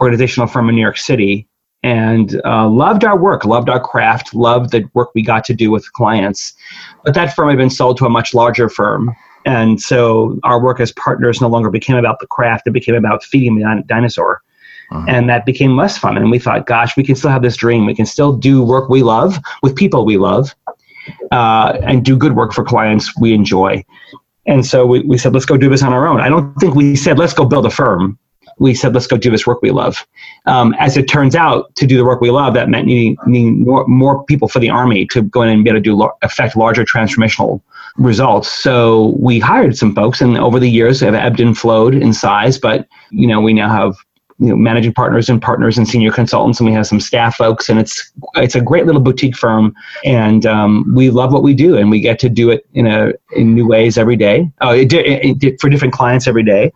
organizational 0.00 0.48
firm 0.48 0.68
in 0.68 0.74
New 0.74 0.82
York 0.82 0.98
City, 0.98 1.46
and 1.82 2.40
uh, 2.44 2.68
loved 2.68 3.04
our 3.04 3.18
work, 3.18 3.44
loved 3.44 3.68
our 3.68 3.80
craft, 3.80 4.34
loved 4.34 4.70
the 4.70 4.88
work 4.94 5.10
we 5.14 5.22
got 5.22 5.44
to 5.44 5.54
do 5.54 5.70
with 5.70 5.92
clients. 5.92 6.54
But 7.04 7.14
that 7.14 7.34
firm 7.34 7.48
had 7.48 7.58
been 7.58 7.70
sold 7.70 7.96
to 7.98 8.06
a 8.06 8.10
much 8.10 8.34
larger 8.34 8.68
firm, 8.68 9.14
and 9.44 9.80
so 9.80 10.38
our 10.44 10.62
work 10.62 10.80
as 10.80 10.92
partners 10.92 11.40
no 11.40 11.48
longer 11.48 11.70
became 11.70 11.96
about 11.96 12.20
the 12.20 12.26
craft; 12.26 12.66
it 12.66 12.72
became 12.72 12.94
about 12.94 13.24
feeding 13.24 13.58
the 13.58 13.82
dinosaur 13.86 14.42
uh-huh. 14.92 15.06
And 15.08 15.28
that 15.28 15.46
became 15.46 15.76
less 15.76 15.96
fun. 15.96 16.18
And 16.18 16.30
we 16.30 16.38
thought, 16.38 16.66
gosh, 16.66 16.96
we 16.96 17.02
can 17.02 17.14
still 17.14 17.30
have 17.30 17.42
this 17.42 17.56
dream. 17.56 17.86
We 17.86 17.94
can 17.94 18.04
still 18.04 18.36
do 18.36 18.62
work 18.62 18.90
we 18.90 19.02
love 19.02 19.38
with 19.62 19.74
people 19.74 20.04
we 20.04 20.18
love 20.18 20.54
uh, 21.30 21.78
and 21.82 22.04
do 22.04 22.16
good 22.16 22.36
work 22.36 22.52
for 22.52 22.62
clients 22.62 23.16
we 23.18 23.32
enjoy. 23.32 23.84
And 24.46 24.66
so 24.66 24.84
we, 24.84 25.00
we 25.00 25.16
said, 25.16 25.32
let's 25.32 25.46
go 25.46 25.56
do 25.56 25.70
this 25.70 25.82
on 25.82 25.92
our 25.92 26.06
own. 26.06 26.20
I 26.20 26.28
don't 26.28 26.54
think 26.56 26.74
we 26.74 26.94
said, 26.94 27.18
let's 27.18 27.32
go 27.32 27.46
build 27.46 27.64
a 27.64 27.70
firm. 27.70 28.18
We 28.58 28.74
said, 28.74 28.94
let's 28.94 29.06
go 29.06 29.16
do 29.16 29.30
this 29.30 29.46
work 29.46 29.62
we 29.62 29.70
love. 29.70 30.06
Um, 30.46 30.74
as 30.78 30.96
it 30.96 31.08
turns 31.08 31.34
out, 31.34 31.74
to 31.76 31.86
do 31.86 31.96
the 31.96 32.04
work 32.04 32.20
we 32.20 32.30
love, 32.30 32.54
that 32.54 32.68
meant 32.68 32.86
needing, 32.86 33.16
needing 33.26 33.64
more, 33.64 33.86
more 33.86 34.24
people 34.24 34.48
for 34.48 34.58
the 34.58 34.70
Army 34.70 35.06
to 35.06 35.22
go 35.22 35.42
in 35.42 35.48
and 35.48 35.64
be 35.64 35.70
able 35.70 35.78
to 35.78 35.82
do 35.82 36.10
affect 36.22 36.56
larger 36.56 36.84
transformational 36.84 37.60
results. 37.96 38.50
So 38.50 39.14
we 39.18 39.38
hired 39.38 39.76
some 39.76 39.94
folks, 39.94 40.20
and 40.20 40.38
over 40.38 40.58
the 40.58 40.70
years 40.70 41.00
have 41.00 41.14
ebbed 41.14 41.40
and 41.40 41.56
flowed 41.56 41.94
in 41.94 42.12
size. 42.12 42.58
But 42.58 42.88
you 43.10 43.26
know, 43.26 43.40
we 43.40 43.52
now 43.52 43.68
have 43.68 43.96
you 44.38 44.48
know, 44.48 44.56
managing 44.56 44.92
partners 44.92 45.28
and 45.28 45.40
partners 45.40 45.78
and 45.78 45.86
senior 45.86 46.10
consultants, 46.10 46.58
and 46.58 46.68
we 46.68 46.74
have 46.74 46.86
some 46.86 47.00
staff 47.00 47.36
folks, 47.36 47.68
and 47.68 47.78
it's 47.78 48.12
it's 48.34 48.54
a 48.54 48.60
great 48.60 48.86
little 48.86 49.00
boutique 49.00 49.36
firm, 49.36 49.74
and 50.04 50.46
um, 50.46 50.92
we 50.94 51.10
love 51.10 51.32
what 51.32 51.42
we 51.42 51.54
do, 51.54 51.76
and 51.76 51.90
we 51.90 52.00
get 52.00 52.18
to 52.20 52.28
do 52.28 52.50
it 52.50 52.66
in 52.74 52.86
a 52.86 53.12
in 53.36 53.54
new 53.54 53.66
ways 53.66 53.96
every 53.96 54.16
day, 54.16 54.50
uh, 54.62 54.70
it, 54.70 54.92
it, 54.92 55.42
it, 55.44 55.60
for 55.60 55.68
different 55.68 55.94
clients 55.94 56.26
every 56.26 56.42
day. 56.42 56.72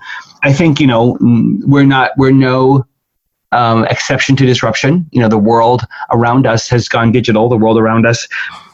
I 0.46 0.52
think 0.52 0.80
you 0.80 0.86
know 0.86 1.16
we're 1.20 1.84
not 1.84 2.12
we're 2.16 2.30
no 2.30 2.86
um, 3.52 3.84
exception 3.86 4.36
to 4.36 4.46
disruption. 4.46 5.06
You 5.10 5.20
know, 5.20 5.28
the 5.28 5.38
world 5.38 5.82
around 6.10 6.46
us 6.46 6.68
has 6.68 6.88
gone 6.88 7.12
digital. 7.12 7.48
The 7.48 7.56
world 7.56 7.78
around 7.78 8.06
us 8.06 8.26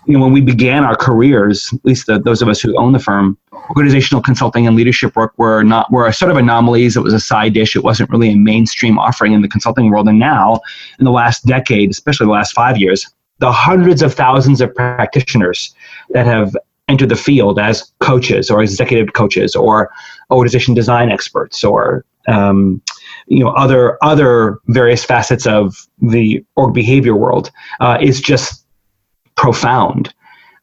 you 0.07 0.15
know, 0.15 0.25
when 0.25 0.33
we 0.33 0.41
began 0.41 0.85
our 0.85 0.97
careers, 0.97 1.73
at 1.73 1.85
least 1.85 2.07
the, 2.07 2.19
those 2.19 2.43
of 2.43 2.49
us 2.49 2.61
who 2.61 2.77
own 2.77 2.93
the 2.93 2.99
firm, 2.99 3.39
organizational 3.71 4.21
consulting 4.21 4.67
and 4.67 4.77
leadership 4.77 5.15
work 5.15 5.33
were 5.37 5.63
not 5.63 5.91
were 5.93 6.11
sort 6.13 6.31
of 6.31 6.37
anomalies. 6.37 6.97
It 6.97 7.01
was 7.01 7.15
a 7.15 7.21
side 7.21 7.55
dish. 7.55 7.77
It 7.77 7.85
wasn't 7.85 8.11
really 8.11 8.31
a 8.31 8.37
mainstream 8.37 8.99
offering 8.99 9.33
in 9.33 9.43
the 9.43 9.49
consulting 9.49 9.91
world. 9.91 10.09
And 10.09 10.19
now, 10.19 10.61
in 10.99 11.05
the 11.05 11.13
last 11.13 11.47
decade, 11.47 11.91
especially 11.91 12.27
the 12.27 12.33
last 12.33 12.53
five 12.53 12.77
years, 12.77 13.07
the 13.39 13.53
hundreds 13.53 14.03
of 14.03 14.15
thousands 14.15 14.61
of 14.61 14.75
practitioners 14.75 15.75
that 16.11 16.27
have 16.27 16.57
entered 16.89 17.09
the 17.09 17.17
field 17.17 17.59
as 17.59 17.93
coaches 18.01 18.51
or 18.51 18.63
executive 18.63 19.15
coaches 19.15 19.55
or 19.55 19.91
organization 20.31 20.75
design 20.75 21.11
experts 21.11 21.63
or 21.65 22.05
um, 22.29 22.81
you 23.27 23.41
know 23.43 23.51
other 23.51 23.99
other 24.03 24.59
various 24.69 25.05
facets 25.05 25.47
of 25.47 25.87
the 26.01 26.45
org 26.57 26.75
behavior 26.75 27.17
world 27.17 27.51
uh, 27.81 27.99
is 28.01 28.21
just 28.21 28.65
profound. 29.37 30.13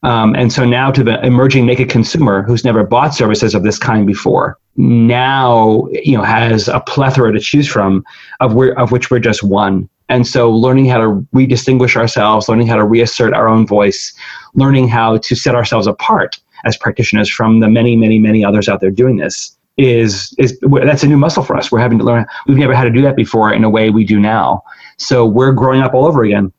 Um, 0.02 0.34
and 0.34 0.54
so 0.54 0.64
now 0.64 0.92
to 0.92 1.04
the 1.04 1.22
emerging 1.26 1.66
naked 1.66 1.90
consumer 1.90 2.42
who's 2.42 2.64
never 2.64 2.86
bought 2.86 3.14
services 3.14 3.54
of 3.54 3.64
this 3.64 3.78
kind 3.78 4.08
before, 4.08 4.58
now 4.78 5.88
you 5.92 6.18
know 6.18 6.24
has 6.24 6.68
a 6.68 6.80
plethora 6.82 7.34
to 7.34 7.40
choose 7.40 7.68
from, 7.68 8.06
of 8.40 8.58
of 8.78 8.92
which 8.92 9.12
we're 9.12 9.20
just 9.20 9.44
one. 9.44 9.90
And 10.10 10.26
so 10.26 10.50
learning 10.50 10.88
how 10.88 10.98
to 10.98 11.28
redistinguish 11.36 11.96
ourselves, 11.96 12.50
learning 12.50 12.66
how 12.68 12.78
to 12.78 12.84
reassert 12.84 13.34
our 13.34 13.48
own 13.48 13.68
voice, 13.68 14.12
learning 14.56 14.88
how 14.88 15.18
to 15.18 15.36
set 15.36 15.56
ourselves 15.56 15.88
apart 15.88 16.40
as 16.66 16.78
practitioners 16.78 17.30
from 17.30 17.60
the 17.60 17.70
many, 17.70 17.96
many, 17.96 18.20
many 18.20 18.44
others 18.44 18.68
out 18.68 18.82
there 18.82 18.92
doing 18.92 19.18
this 19.18 19.56
is 19.78 20.36
is 20.38 20.60
that's 20.84 21.04
a 21.04 21.08
new 21.08 21.18
muscle 21.18 21.42
for 21.42 21.56
us. 21.56 21.72
We're 21.72 21.80
having 21.80 22.00
to 22.00 22.04
learn. 22.04 22.26
We've 22.48 22.58
never 22.58 22.76
had 22.76 22.84
to 22.84 22.90
do 22.90 23.02
that 23.04 23.16
before 23.16 23.54
in 23.54 23.64
a 23.64 23.70
way 23.70 23.90
we 23.90 24.04
do 24.04 24.20
now. 24.20 24.64
So 24.98 25.26
we're 25.26 25.54
growing 25.54 25.82
up 25.82 25.94
all 25.94 26.06
over 26.06 26.24
again. 26.24 26.52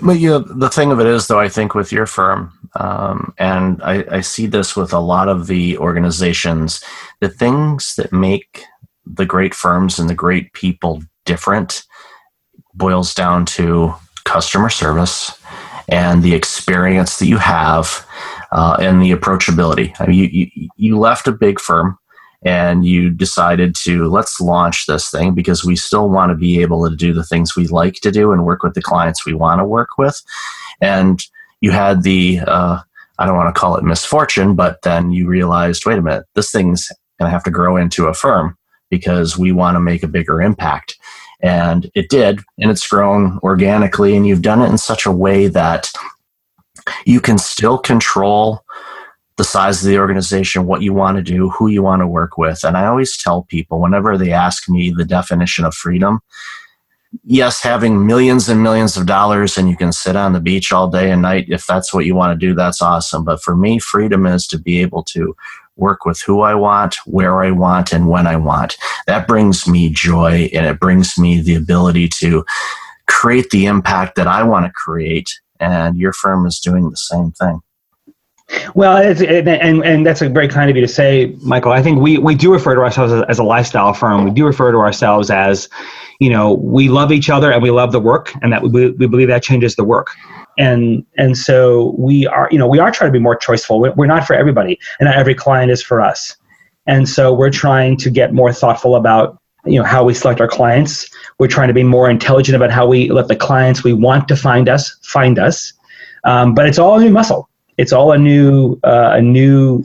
But 0.00 0.20
you 0.20 0.30
know, 0.30 0.38
the 0.38 0.68
thing 0.68 0.92
of 0.92 1.00
it 1.00 1.06
is, 1.06 1.26
though, 1.26 1.40
I 1.40 1.48
think 1.48 1.74
with 1.74 1.90
your 1.90 2.06
firm, 2.06 2.52
um, 2.76 3.34
and 3.38 3.82
I, 3.82 4.04
I 4.10 4.20
see 4.20 4.46
this 4.46 4.76
with 4.76 4.92
a 4.92 5.00
lot 5.00 5.28
of 5.28 5.48
the 5.48 5.76
organizations, 5.78 6.84
the 7.20 7.28
things 7.28 7.96
that 7.96 8.12
make 8.12 8.62
the 9.04 9.26
great 9.26 9.54
firms 9.54 9.98
and 9.98 10.08
the 10.08 10.14
great 10.14 10.52
people 10.52 11.02
different 11.24 11.84
boils 12.74 13.12
down 13.12 13.44
to 13.44 13.92
customer 14.24 14.68
service 14.68 15.37
and 15.88 16.22
the 16.22 16.34
experience 16.34 17.18
that 17.18 17.26
you 17.26 17.38
have 17.38 18.06
uh, 18.52 18.76
and 18.80 19.02
the 19.02 19.12
approachability. 19.12 19.94
I 20.00 20.06
mean, 20.06 20.18
you, 20.18 20.50
you, 20.54 20.68
you 20.76 20.98
left 20.98 21.28
a 21.28 21.32
big 21.32 21.60
firm 21.60 21.98
and 22.42 22.84
you 22.84 23.10
decided 23.10 23.74
to 23.74 24.06
let's 24.06 24.40
launch 24.40 24.86
this 24.86 25.10
thing 25.10 25.34
because 25.34 25.64
we 25.64 25.74
still 25.74 26.08
want 26.08 26.30
to 26.30 26.36
be 26.36 26.60
able 26.60 26.88
to 26.88 26.94
do 26.94 27.12
the 27.12 27.24
things 27.24 27.56
we 27.56 27.66
like 27.66 27.94
to 27.94 28.10
do 28.10 28.32
and 28.32 28.46
work 28.46 28.62
with 28.62 28.74
the 28.74 28.82
clients 28.82 29.26
we 29.26 29.34
want 29.34 29.58
to 29.58 29.64
work 29.64 29.98
with 29.98 30.22
and 30.80 31.24
you 31.60 31.72
had 31.72 32.04
the 32.04 32.38
uh, 32.46 32.78
i 33.18 33.26
don't 33.26 33.36
want 33.36 33.52
to 33.52 33.60
call 33.60 33.76
it 33.76 33.82
misfortune 33.82 34.54
but 34.54 34.80
then 34.82 35.10
you 35.10 35.26
realized 35.26 35.84
wait 35.84 35.98
a 35.98 36.02
minute 36.02 36.24
this 36.34 36.52
thing's 36.52 36.88
going 37.18 37.26
to 37.26 37.32
have 37.32 37.42
to 37.42 37.50
grow 37.50 37.76
into 37.76 38.06
a 38.06 38.14
firm 38.14 38.56
because 38.88 39.36
we 39.36 39.50
want 39.50 39.74
to 39.74 39.80
make 39.80 40.04
a 40.04 40.08
bigger 40.08 40.40
impact 40.40 40.96
and 41.40 41.90
it 41.94 42.08
did 42.08 42.40
and 42.58 42.70
it's 42.70 42.86
grown 42.86 43.38
organically 43.42 44.16
and 44.16 44.26
you've 44.26 44.42
done 44.42 44.60
it 44.60 44.68
in 44.68 44.78
such 44.78 45.06
a 45.06 45.12
way 45.12 45.46
that 45.48 45.90
you 47.04 47.20
can 47.20 47.38
still 47.38 47.78
control 47.78 48.64
the 49.36 49.44
size 49.44 49.82
of 49.82 49.88
the 49.88 49.98
organization, 49.98 50.66
what 50.66 50.82
you 50.82 50.92
want 50.92 51.16
to 51.16 51.22
do, 51.22 51.48
who 51.50 51.68
you 51.68 51.82
want 51.82 52.00
to 52.00 52.06
work 52.06 52.36
with. 52.36 52.64
And 52.64 52.76
I 52.76 52.86
always 52.86 53.16
tell 53.16 53.44
people 53.44 53.80
whenever 53.80 54.18
they 54.18 54.32
ask 54.32 54.68
me 54.68 54.90
the 54.90 55.04
definition 55.04 55.64
of 55.64 55.74
freedom, 55.74 56.20
yes, 57.22 57.62
having 57.62 58.04
millions 58.04 58.48
and 58.48 58.62
millions 58.62 58.96
of 58.96 59.06
dollars 59.06 59.56
and 59.56 59.68
you 59.68 59.76
can 59.76 59.92
sit 59.92 60.16
on 60.16 60.32
the 60.32 60.40
beach 60.40 60.72
all 60.72 60.88
day 60.88 61.12
and 61.12 61.22
night, 61.22 61.46
if 61.48 61.66
that's 61.66 61.94
what 61.94 62.04
you 62.04 62.16
want 62.16 62.38
to 62.38 62.46
do, 62.46 62.52
that's 62.52 62.82
awesome. 62.82 63.24
But 63.24 63.40
for 63.40 63.56
me, 63.56 63.78
freedom 63.78 64.26
is 64.26 64.46
to 64.48 64.58
be 64.58 64.80
able 64.80 65.04
to 65.04 65.36
work 65.78 66.04
with 66.04 66.20
who 66.20 66.42
I 66.42 66.54
want, 66.54 66.96
where 67.06 67.42
I 67.42 67.50
want, 67.50 67.92
and 67.92 68.08
when 68.08 68.26
I 68.26 68.36
want. 68.36 68.76
That 69.06 69.26
brings 69.26 69.66
me 69.66 69.88
joy 69.88 70.50
and 70.52 70.66
it 70.66 70.78
brings 70.78 71.18
me 71.18 71.40
the 71.40 71.54
ability 71.54 72.08
to 72.20 72.44
create 73.06 73.48
the 73.50 73.66
impact 73.66 74.16
that 74.16 74.26
I 74.26 74.42
want 74.42 74.66
to 74.66 74.72
create 74.72 75.30
and 75.60 75.96
your 75.96 76.12
firm 76.12 76.46
is 76.46 76.60
doing 76.60 76.90
the 76.90 76.96
same 76.96 77.32
thing. 77.32 77.60
Well, 78.74 78.96
and, 78.96 79.48
and, 79.48 79.84
and 79.84 80.06
that's 80.06 80.22
a 80.22 80.28
very 80.28 80.48
kind 80.48 80.70
of 80.70 80.76
you 80.76 80.80
to 80.80 80.88
say, 80.88 81.36
Michael. 81.42 81.72
I 81.72 81.82
think 81.82 82.00
we, 82.00 82.16
we 82.16 82.34
do 82.34 82.50
refer 82.50 82.74
to 82.74 82.80
ourselves 82.80 83.12
as, 83.12 83.22
as, 83.28 83.38
a 83.38 83.42
lifestyle 83.42 83.92
firm. 83.92 84.24
We 84.24 84.30
do 84.30 84.46
refer 84.46 84.72
to 84.72 84.78
ourselves 84.78 85.30
as, 85.30 85.68
you 86.18 86.30
know, 86.30 86.54
we 86.54 86.88
love 86.88 87.12
each 87.12 87.28
other 87.28 87.52
and 87.52 87.62
we 87.62 87.70
love 87.70 87.92
the 87.92 88.00
work, 88.00 88.32
and 88.40 88.50
that 88.52 88.62
we, 88.62 88.90
we 88.90 89.06
believe 89.06 89.28
that 89.28 89.42
changes 89.42 89.76
the 89.76 89.84
work. 89.84 90.08
And 90.58 91.06
and 91.16 91.38
so 91.38 91.94
we 91.96 92.26
are, 92.26 92.48
you 92.50 92.58
know, 92.58 92.66
we 92.66 92.78
are 92.78 92.90
trying 92.90 93.08
to 93.08 93.12
be 93.12 93.22
more 93.22 93.38
choiceful. 93.38 93.96
We're 93.96 94.06
not 94.06 94.26
for 94.26 94.34
everybody, 94.34 94.78
and 94.98 95.06
not 95.06 95.16
every 95.16 95.34
client 95.34 95.70
is 95.70 95.82
for 95.82 96.00
us. 96.00 96.36
And 96.86 97.08
so 97.08 97.32
we're 97.32 97.50
trying 97.50 97.96
to 97.98 98.10
get 98.10 98.34
more 98.34 98.52
thoughtful 98.52 98.96
about 98.96 99.40
you 99.64 99.78
know 99.78 99.84
how 99.84 100.04
we 100.04 100.14
select 100.14 100.40
our 100.40 100.48
clients. 100.48 101.08
We're 101.38 101.48
trying 101.48 101.68
to 101.68 101.74
be 101.74 101.84
more 101.84 102.10
intelligent 102.10 102.56
about 102.56 102.70
how 102.70 102.86
we 102.86 103.10
let 103.10 103.28
the 103.28 103.36
clients 103.36 103.84
we 103.84 103.92
want 103.92 104.28
to 104.28 104.36
find 104.36 104.68
us 104.68 104.98
find 105.02 105.38
us. 105.38 105.72
Um, 106.24 106.54
but 106.54 106.66
it's 106.66 106.78
all 106.78 106.98
a 106.98 107.02
new 107.02 107.10
muscle 107.10 107.48
it's 107.78 107.92
all 107.92 108.12
a 108.12 108.18
new 108.18 108.78
uh, 108.84 109.12
a 109.14 109.22
new 109.22 109.84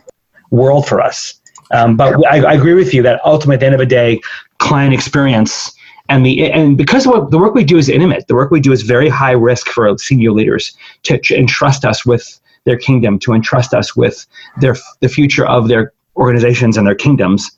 world 0.49 0.85
for 0.87 0.99
us. 0.99 1.35
Um, 1.71 1.95
but 1.95 2.13
I, 2.27 2.43
I, 2.43 2.53
agree 2.53 2.73
with 2.73 2.93
you 2.93 3.01
that 3.03 3.21
ultimately, 3.25 3.55
at 3.55 3.59
the 3.61 3.65
end 3.67 3.75
of 3.75 3.79
the 3.79 3.85
day, 3.85 4.19
client 4.59 4.93
experience 4.93 5.73
and 6.09 6.25
the 6.25 6.51
and 6.51 6.77
because 6.77 7.07
what, 7.07 7.31
the 7.31 7.37
work 7.37 7.53
we 7.53 7.63
do 7.63 7.77
is 7.77 7.87
intimate, 7.87 8.27
the 8.27 8.35
work 8.35 8.51
we 8.51 8.59
do 8.59 8.71
is 8.71 8.81
very 8.81 9.09
high 9.09 9.31
risk 9.31 9.67
for 9.67 9.97
senior 9.97 10.31
leaders 10.31 10.75
to, 11.03 11.19
entrust 11.35 11.85
us 11.85 12.05
with 12.05 12.39
their 12.65 12.77
kingdom, 12.77 13.19
to 13.19 13.33
entrust 13.33 13.73
us 13.73 13.95
with 13.95 14.25
their 14.59 14.75
the 14.99 15.07
future 15.07 15.45
of 15.45 15.69
their 15.69 15.93
organizations 16.17 16.77
and 16.77 16.85
their 16.85 16.95
kingdoms. 16.95 17.49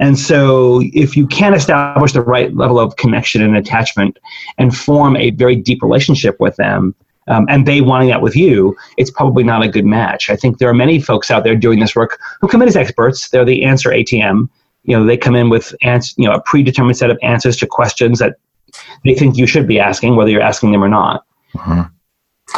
And 0.00 0.16
so, 0.16 0.80
if 0.92 1.16
you 1.16 1.26
can't 1.26 1.56
establish 1.56 2.12
the 2.12 2.22
right 2.22 2.54
level 2.54 2.78
of 2.78 2.94
connection 2.96 3.42
and 3.42 3.56
attachment 3.56 4.16
and 4.56 4.76
form 4.76 5.16
a 5.16 5.30
very 5.30 5.56
deep 5.56 5.82
relationship 5.82 6.38
with 6.38 6.54
them, 6.54 6.94
um, 7.26 7.46
and 7.48 7.66
they 7.66 7.80
wanting 7.80 8.08
that 8.08 8.22
with 8.22 8.36
you, 8.36 8.76
it's 8.96 9.10
probably 9.10 9.42
not 9.42 9.62
a 9.62 9.68
good 9.68 9.84
match. 9.84 10.30
I 10.30 10.36
think 10.36 10.58
there 10.58 10.68
are 10.68 10.74
many 10.74 11.00
folks 11.00 11.32
out 11.32 11.42
there 11.42 11.56
doing 11.56 11.80
this 11.80 11.96
work 11.96 12.20
who 12.40 12.46
come 12.46 12.62
in 12.62 12.68
as 12.68 12.76
experts. 12.76 13.28
They're 13.28 13.44
the 13.44 13.64
answer 13.64 13.90
ATM. 13.90 14.48
You 14.88 14.98
know, 14.98 15.04
they 15.04 15.18
come 15.18 15.36
in 15.36 15.50
with 15.50 15.74
ans- 15.82 16.14
you 16.16 16.26
know 16.26 16.34
a 16.34 16.40
predetermined 16.40 16.96
set 16.96 17.10
of 17.10 17.18
answers 17.22 17.56
to 17.58 17.66
questions 17.66 18.18
that 18.18 18.36
they 19.04 19.14
think 19.14 19.36
you 19.36 19.46
should 19.46 19.68
be 19.68 19.78
asking, 19.78 20.16
whether 20.16 20.30
you're 20.30 20.40
asking 20.40 20.72
them 20.72 20.82
or 20.82 20.88
not. 20.88 21.24
Mm-hmm. 21.54 21.82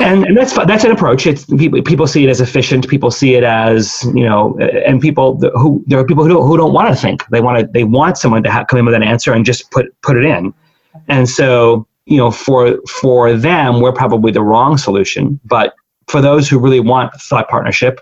And, 0.00 0.24
and 0.24 0.36
that's 0.36 0.54
that's 0.66 0.84
an 0.84 0.92
approach. 0.92 1.26
It's 1.26 1.44
people 1.46 1.82
people 1.82 2.06
see 2.06 2.22
it 2.22 2.30
as 2.30 2.40
efficient. 2.40 2.88
People 2.88 3.10
see 3.10 3.34
it 3.34 3.42
as 3.42 4.04
you 4.14 4.24
know, 4.24 4.56
and 4.86 5.00
people 5.00 5.40
who 5.56 5.82
there 5.88 5.98
are 5.98 6.04
people 6.04 6.22
who 6.22 6.30
don't, 6.30 6.46
who 6.46 6.56
don't 6.56 6.72
want 6.72 6.88
to 6.88 6.94
think. 6.94 7.26
They 7.26 7.40
want 7.40 7.58
to 7.58 7.66
they 7.66 7.82
want 7.82 8.16
someone 8.16 8.44
to 8.44 8.50
ha- 8.50 8.64
come 8.64 8.78
in 8.78 8.84
with 8.84 8.94
an 8.94 9.02
answer 9.02 9.32
and 9.32 9.44
just 9.44 9.68
put 9.72 9.86
put 10.02 10.16
it 10.16 10.24
in. 10.24 10.54
And 11.08 11.28
so 11.28 11.88
you 12.06 12.16
know, 12.16 12.30
for 12.30 12.78
for 13.00 13.34
them, 13.34 13.80
we're 13.80 13.92
probably 13.92 14.30
the 14.30 14.42
wrong 14.42 14.78
solution. 14.78 15.40
But 15.44 15.74
for 16.06 16.20
those 16.20 16.48
who 16.48 16.60
really 16.60 16.80
want 16.80 17.12
thought 17.14 17.48
partnership, 17.48 18.00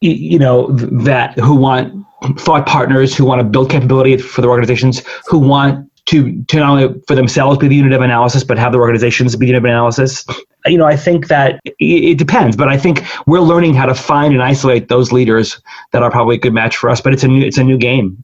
you 0.00 0.38
know, 0.38 0.70
that 0.72 1.38
who 1.38 1.54
want 1.54 1.92
thought 2.38 2.66
partners, 2.66 3.16
who 3.16 3.24
want 3.24 3.40
to 3.40 3.44
build 3.44 3.70
capability 3.70 4.16
for 4.18 4.40
their 4.40 4.50
organizations, 4.50 5.02
who 5.26 5.38
want 5.38 5.90
to 6.06 6.42
to 6.44 6.58
not 6.58 6.70
only 6.70 7.00
for 7.06 7.14
themselves 7.14 7.58
be 7.58 7.68
the 7.68 7.76
unit 7.76 7.92
of 7.92 8.00
analysis, 8.00 8.44
but 8.44 8.58
have 8.58 8.72
their 8.72 8.80
organizations 8.80 9.34
be 9.36 9.46
the 9.46 9.48
unit 9.48 9.58
of 9.58 9.64
analysis. 9.64 10.24
You 10.66 10.78
know, 10.78 10.86
I 10.86 10.96
think 10.96 11.28
that 11.28 11.60
it 11.64 12.18
depends, 12.18 12.56
but 12.56 12.68
I 12.68 12.76
think 12.76 13.04
we're 13.26 13.40
learning 13.40 13.74
how 13.74 13.86
to 13.86 13.94
find 13.94 14.32
and 14.32 14.42
isolate 14.42 14.88
those 14.88 15.12
leaders 15.12 15.60
that 15.92 16.02
are 16.02 16.10
probably 16.10 16.36
a 16.36 16.40
good 16.40 16.54
match 16.54 16.76
for 16.76 16.90
us. 16.90 17.00
But 17.00 17.12
it's 17.12 17.22
a 17.22 17.28
new 17.28 17.44
it's 17.44 17.58
a 17.58 17.64
new 17.64 17.78
game. 17.78 18.22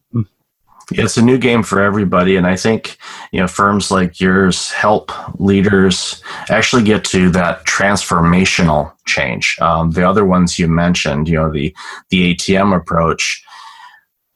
It's 0.98 1.16
a 1.16 1.22
new 1.22 1.38
game 1.38 1.62
for 1.62 1.80
everybody, 1.80 2.36
and 2.36 2.46
I 2.46 2.56
think 2.56 2.96
you 3.32 3.40
know 3.40 3.48
firms 3.48 3.90
like 3.90 4.20
yours 4.20 4.70
help 4.70 5.12
leaders 5.40 6.22
actually 6.50 6.84
get 6.84 7.04
to 7.06 7.30
that 7.30 7.64
transformational 7.64 8.92
change. 9.06 9.56
Um, 9.60 9.92
the 9.92 10.08
other 10.08 10.24
ones 10.24 10.58
you 10.58 10.68
mentioned, 10.68 11.28
you 11.28 11.36
know, 11.36 11.52
the 11.52 11.74
the 12.10 12.34
ATM 12.34 12.76
approach. 12.76 13.44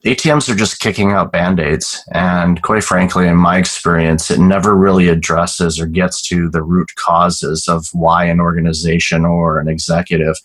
ATMs 0.05 0.47
are 0.47 0.55
just 0.55 0.79
kicking 0.79 1.11
out 1.11 1.31
band 1.31 1.59
aids, 1.59 2.03
and 2.13 2.61
quite 2.61 2.83
frankly, 2.83 3.27
in 3.27 3.35
my 3.35 3.57
experience, 3.57 4.31
it 4.31 4.39
never 4.39 4.75
really 4.75 5.09
addresses 5.09 5.79
or 5.79 5.85
gets 5.85 6.21
to 6.29 6.49
the 6.49 6.63
root 6.63 6.93
causes 6.95 7.67
of 7.67 7.89
why 7.93 8.25
an 8.25 8.39
organization 8.39 9.25
or 9.25 9.59
an 9.59 9.67
executive 9.67 10.35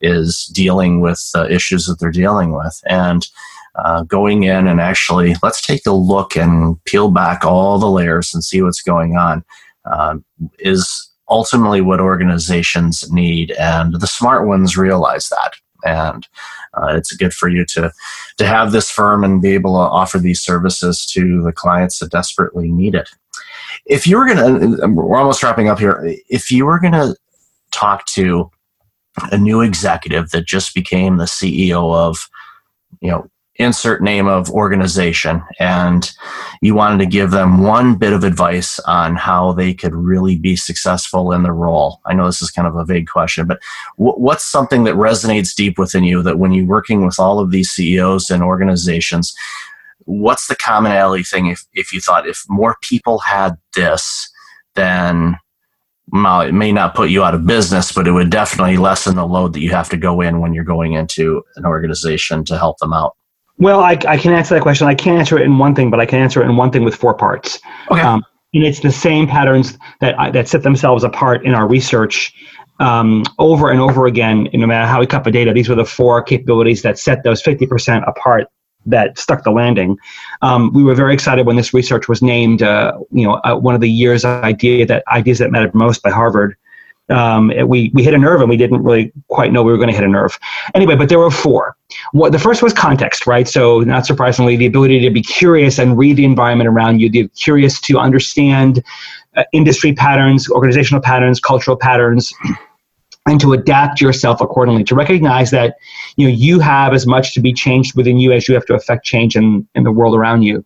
is 0.00 0.46
dealing 0.46 1.00
with 1.00 1.30
the 1.32 1.50
issues 1.50 1.86
that 1.86 1.98
they're 1.98 2.10
dealing 2.10 2.52
with, 2.52 2.82
and 2.86 3.28
uh, 3.76 4.02
going 4.02 4.44
in 4.44 4.66
and 4.66 4.80
actually 4.80 5.34
let's 5.42 5.60
take 5.60 5.86
a 5.86 5.92
look 5.92 6.36
and 6.36 6.82
peel 6.84 7.10
back 7.10 7.44
all 7.44 7.78
the 7.78 7.90
layers 7.90 8.32
and 8.32 8.42
see 8.42 8.62
what's 8.62 8.82
going 8.82 9.16
on 9.16 9.44
uh, 9.84 10.16
is 10.58 11.10
ultimately 11.28 11.80
what 11.80 12.00
organizations 12.00 13.10
need. 13.12 13.50
And 13.52 14.00
the 14.00 14.06
smart 14.06 14.46
ones 14.46 14.76
realize 14.76 15.28
that. 15.28 15.54
And 15.84 16.26
uh, 16.74 16.94
it's 16.96 17.12
good 17.12 17.34
for 17.34 17.48
you 17.48 17.64
to 17.66 17.92
to 18.38 18.46
have 18.46 18.72
this 18.72 18.90
firm 18.90 19.22
and 19.22 19.42
be 19.42 19.52
able 19.52 19.74
to 19.74 19.90
offer 19.90 20.18
these 20.18 20.40
services 20.40 21.06
to 21.06 21.42
the 21.42 21.52
clients 21.52 21.98
that 21.98 22.10
desperately 22.10 22.70
need 22.72 22.94
it. 22.94 23.10
If 23.84 24.06
you 24.06 24.16
were 24.16 24.26
going 24.26 24.38
to 24.78 24.86
we're 24.88 25.18
almost 25.18 25.42
wrapping 25.42 25.68
up 25.68 25.78
here. 25.78 26.02
If 26.28 26.50
you 26.50 26.64
were 26.66 26.80
going 26.80 26.94
to 26.94 27.14
talk 27.72 28.06
to 28.06 28.50
a 29.30 29.38
new 29.38 29.60
executive 29.60 30.30
that 30.30 30.46
just 30.46 30.74
became 30.74 31.16
the 31.16 31.24
ceo 31.24 31.94
of 31.94 32.28
you 33.00 33.10
know 33.10 33.30
insert 33.58 34.02
name 34.02 34.26
of 34.26 34.50
organization 34.50 35.42
and 35.58 36.12
you 36.60 36.74
wanted 36.74 36.98
to 36.98 37.06
give 37.06 37.30
them 37.30 37.62
one 37.62 37.96
bit 37.96 38.12
of 38.12 38.24
advice 38.24 38.78
on 38.80 39.16
how 39.16 39.52
they 39.52 39.72
could 39.72 39.94
really 39.94 40.36
be 40.36 40.56
successful 40.56 41.32
in 41.32 41.42
the 41.42 41.52
role 41.52 42.00
i 42.06 42.14
know 42.14 42.26
this 42.26 42.42
is 42.42 42.50
kind 42.50 42.68
of 42.68 42.76
a 42.76 42.84
vague 42.84 43.08
question 43.08 43.46
but 43.46 43.60
what's 43.96 44.44
something 44.44 44.84
that 44.84 44.94
resonates 44.94 45.54
deep 45.54 45.78
within 45.78 46.04
you 46.04 46.22
that 46.22 46.38
when 46.38 46.52
you're 46.52 46.66
working 46.66 47.04
with 47.04 47.18
all 47.18 47.38
of 47.38 47.50
these 47.50 47.70
ceos 47.70 48.30
and 48.30 48.42
organizations 48.42 49.34
what's 50.04 50.46
the 50.46 50.56
commonality 50.56 51.24
thing 51.24 51.46
if, 51.46 51.64
if 51.72 51.92
you 51.92 52.00
thought 52.00 52.28
if 52.28 52.44
more 52.48 52.76
people 52.82 53.18
had 53.18 53.56
this 53.74 54.30
then 54.74 55.36
well, 56.12 56.42
it 56.42 56.52
may 56.52 56.70
not 56.70 56.94
put 56.94 57.10
you 57.10 57.24
out 57.24 57.34
of 57.34 57.46
business, 57.46 57.90
but 57.90 58.06
it 58.06 58.12
would 58.12 58.30
definitely 58.30 58.76
lessen 58.76 59.16
the 59.16 59.26
load 59.26 59.52
that 59.54 59.60
you 59.60 59.70
have 59.70 59.88
to 59.90 59.96
go 59.96 60.20
in 60.20 60.40
when 60.40 60.54
you're 60.54 60.64
going 60.64 60.92
into 60.92 61.42
an 61.56 61.66
organization 61.66 62.44
to 62.44 62.56
help 62.56 62.78
them 62.78 62.92
out. 62.92 63.16
Well, 63.58 63.80
I, 63.80 63.98
I 64.06 64.18
can 64.18 64.32
answer 64.32 64.54
that 64.54 64.62
question. 64.62 64.86
I 64.86 64.94
can't 64.94 65.18
answer 65.18 65.38
it 65.38 65.42
in 65.42 65.58
one 65.58 65.74
thing, 65.74 65.90
but 65.90 66.00
I 66.00 66.06
can 66.06 66.20
answer 66.20 66.42
it 66.42 66.46
in 66.46 66.56
one 66.56 66.70
thing 66.70 66.84
with 66.84 66.94
four 66.94 67.14
parts. 67.14 67.58
Okay. 67.90 68.00
Um, 68.00 68.24
and 68.54 68.64
it's 68.64 68.80
the 68.80 68.92
same 68.92 69.26
patterns 69.26 69.78
that 70.00 70.32
that 70.32 70.48
set 70.48 70.62
themselves 70.62 71.04
apart 71.04 71.44
in 71.44 71.54
our 71.54 71.68
research 71.68 72.34
um, 72.80 73.24
over 73.38 73.70
and 73.70 73.80
over 73.80 74.06
again. 74.06 74.48
No 74.52 74.66
matter 74.66 74.86
how 74.86 75.00
we 75.00 75.06
cut 75.06 75.24
the 75.24 75.30
data, 75.30 75.52
these 75.52 75.68
were 75.68 75.74
the 75.74 75.84
four 75.84 76.22
capabilities 76.22 76.82
that 76.82 76.98
set 76.98 77.22
those 77.22 77.42
50% 77.42 78.06
apart 78.08 78.48
that 78.86 79.18
stuck 79.18 79.42
the 79.42 79.50
landing. 79.50 79.98
Um, 80.42 80.72
we 80.72 80.84
were 80.84 80.94
very 80.94 81.12
excited 81.12 81.44
when 81.44 81.56
this 81.56 81.74
research 81.74 82.08
was 82.08 82.22
named, 82.22 82.62
uh, 82.62 82.96
you 83.10 83.26
know, 83.26 83.40
uh, 83.44 83.56
one 83.56 83.74
of 83.74 83.80
the 83.80 83.90
year's 83.90 84.24
idea 84.24 84.86
that 84.86 85.02
ideas 85.08 85.38
that 85.38 85.50
mattered 85.50 85.74
most 85.74 86.02
by 86.02 86.10
Harvard 86.10 86.56
um, 87.08 87.52
we 87.66 87.90
we 87.94 88.02
hit 88.02 88.14
a 88.14 88.18
nerve 88.18 88.40
and 88.40 88.50
we 88.50 88.56
didn't 88.56 88.82
really 88.82 89.12
quite 89.28 89.52
know 89.52 89.62
we 89.62 89.70
were 89.70 89.78
going 89.78 89.88
to 89.88 89.94
hit 89.94 90.04
a 90.04 90.08
nerve. 90.08 90.38
Anyway, 90.74 90.96
but 90.96 91.08
there 91.08 91.18
were 91.18 91.30
four. 91.30 91.76
What 92.12 92.32
the 92.32 92.38
first 92.38 92.62
was 92.62 92.72
context, 92.72 93.26
right? 93.26 93.46
So 93.46 93.80
not 93.80 94.06
surprisingly, 94.06 94.56
the 94.56 94.66
ability 94.66 95.00
to 95.00 95.10
be 95.10 95.22
curious 95.22 95.78
and 95.78 95.96
read 95.96 96.16
the 96.16 96.24
environment 96.24 96.68
around 96.68 97.00
you, 97.00 97.08
the 97.10 97.28
curious 97.28 97.80
to 97.82 97.98
understand 97.98 98.82
uh, 99.36 99.44
industry 99.52 99.92
patterns, 99.92 100.50
organizational 100.50 101.00
patterns, 101.00 101.40
cultural 101.40 101.76
patterns. 101.76 102.32
And 103.28 103.40
to 103.40 103.54
adapt 103.54 104.00
yourself 104.00 104.40
accordingly, 104.40 104.84
to 104.84 104.94
recognize 104.94 105.50
that 105.50 105.74
you 106.14 106.28
know 106.28 106.32
you 106.32 106.60
have 106.60 106.94
as 106.94 107.08
much 107.08 107.34
to 107.34 107.40
be 107.40 107.52
changed 107.52 107.96
within 107.96 108.18
you 108.18 108.30
as 108.30 108.46
you 108.46 108.54
have 108.54 108.64
to 108.66 108.74
affect 108.74 109.04
change 109.04 109.34
in, 109.34 109.66
in 109.74 109.82
the 109.82 109.90
world 109.90 110.14
around 110.14 110.42
you. 110.42 110.64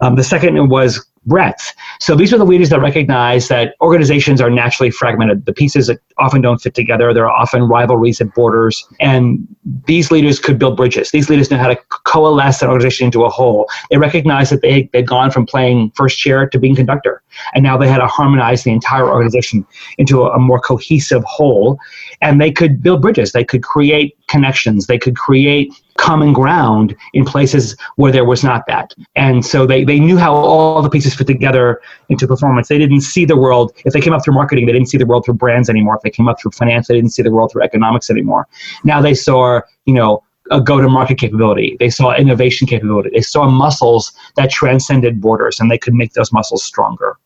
Um, 0.00 0.14
the 0.14 0.22
second 0.22 0.68
was 0.68 1.04
breadth. 1.26 1.74
So 2.00 2.14
these 2.14 2.32
are 2.32 2.38
the 2.38 2.44
leaders 2.44 2.70
that 2.70 2.80
recognize 2.80 3.48
that 3.48 3.74
organizations 3.80 4.40
are 4.40 4.48
naturally 4.48 4.90
fragmented. 4.90 5.44
The 5.44 5.52
pieces 5.52 5.90
often 6.18 6.40
don't 6.40 6.58
fit 6.58 6.74
together. 6.74 7.12
There 7.12 7.28
are 7.28 7.36
often 7.36 7.64
rivalries 7.64 8.20
and 8.20 8.32
borders, 8.32 8.86
and 9.00 9.46
these 9.86 10.10
leaders 10.10 10.38
could 10.38 10.58
build 10.58 10.76
bridges. 10.76 11.10
These 11.10 11.28
leaders 11.28 11.50
know 11.50 11.58
how 11.58 11.68
to 11.68 11.76
coalesce 12.04 12.62
an 12.62 12.68
organization 12.68 13.06
into 13.06 13.24
a 13.24 13.28
whole. 13.28 13.68
They 13.90 13.98
recognize 13.98 14.50
that 14.50 14.62
they 14.62 14.88
they'd 14.92 15.06
gone 15.06 15.30
from 15.30 15.46
playing 15.46 15.90
first 15.96 16.18
chair 16.18 16.48
to 16.48 16.58
being 16.58 16.76
conductor, 16.76 17.22
and 17.54 17.62
now 17.62 17.76
they 17.76 17.88
had 17.88 17.98
to 17.98 18.06
harmonize 18.06 18.62
the 18.62 18.72
entire 18.72 19.08
organization 19.08 19.66
into 19.98 20.24
a 20.24 20.38
more 20.38 20.60
cohesive 20.60 21.24
whole. 21.24 21.78
And 22.22 22.40
they 22.40 22.52
could 22.52 22.82
build 22.82 23.02
bridges. 23.02 23.32
They 23.32 23.44
could 23.44 23.62
create 23.62 24.16
connections. 24.28 24.86
They 24.86 24.98
could 24.98 25.16
create 25.16 25.74
common 25.96 26.32
ground 26.32 26.96
in 27.14 27.24
places 27.24 27.76
where 27.96 28.12
there 28.12 28.24
was 28.24 28.44
not 28.44 28.66
that. 28.66 28.94
And 29.14 29.44
so 29.44 29.66
they, 29.66 29.84
they 29.84 29.98
knew 29.98 30.16
how 30.16 30.34
all 30.34 30.82
the 30.82 30.90
pieces 30.90 31.14
fit 31.14 31.26
together 31.26 31.80
into 32.08 32.26
performance. 32.26 32.68
They 32.68 32.78
didn't 32.78 33.00
see 33.00 33.24
the 33.24 33.36
world, 33.36 33.72
if 33.84 33.92
they 33.92 34.00
came 34.00 34.12
up 34.12 34.24
through 34.24 34.34
marketing, 34.34 34.66
they 34.66 34.72
didn't 34.72 34.88
see 34.88 34.98
the 34.98 35.06
world 35.06 35.24
through 35.24 35.34
brands 35.34 35.68
anymore. 35.68 35.96
If 35.96 36.02
they 36.02 36.10
came 36.10 36.28
up 36.28 36.40
through 36.40 36.52
finance, 36.52 36.88
they 36.88 36.94
didn't 36.94 37.10
see 37.10 37.22
the 37.22 37.30
world 37.30 37.52
through 37.52 37.62
economics 37.62 38.10
anymore. 38.10 38.46
Now 38.84 39.00
they 39.00 39.14
saw, 39.14 39.60
you 39.84 39.94
know, 39.94 40.22
a 40.50 40.60
go-to-market 40.60 41.18
capability. 41.18 41.76
They 41.80 41.90
saw 41.90 42.14
innovation 42.14 42.68
capability. 42.68 43.10
They 43.12 43.20
saw 43.20 43.48
muscles 43.48 44.12
that 44.36 44.50
transcended 44.50 45.20
borders, 45.20 45.58
and 45.58 45.70
they 45.70 45.78
could 45.78 45.94
make 45.94 46.12
those 46.12 46.32
muscles 46.32 46.62
stronger. 46.62 47.18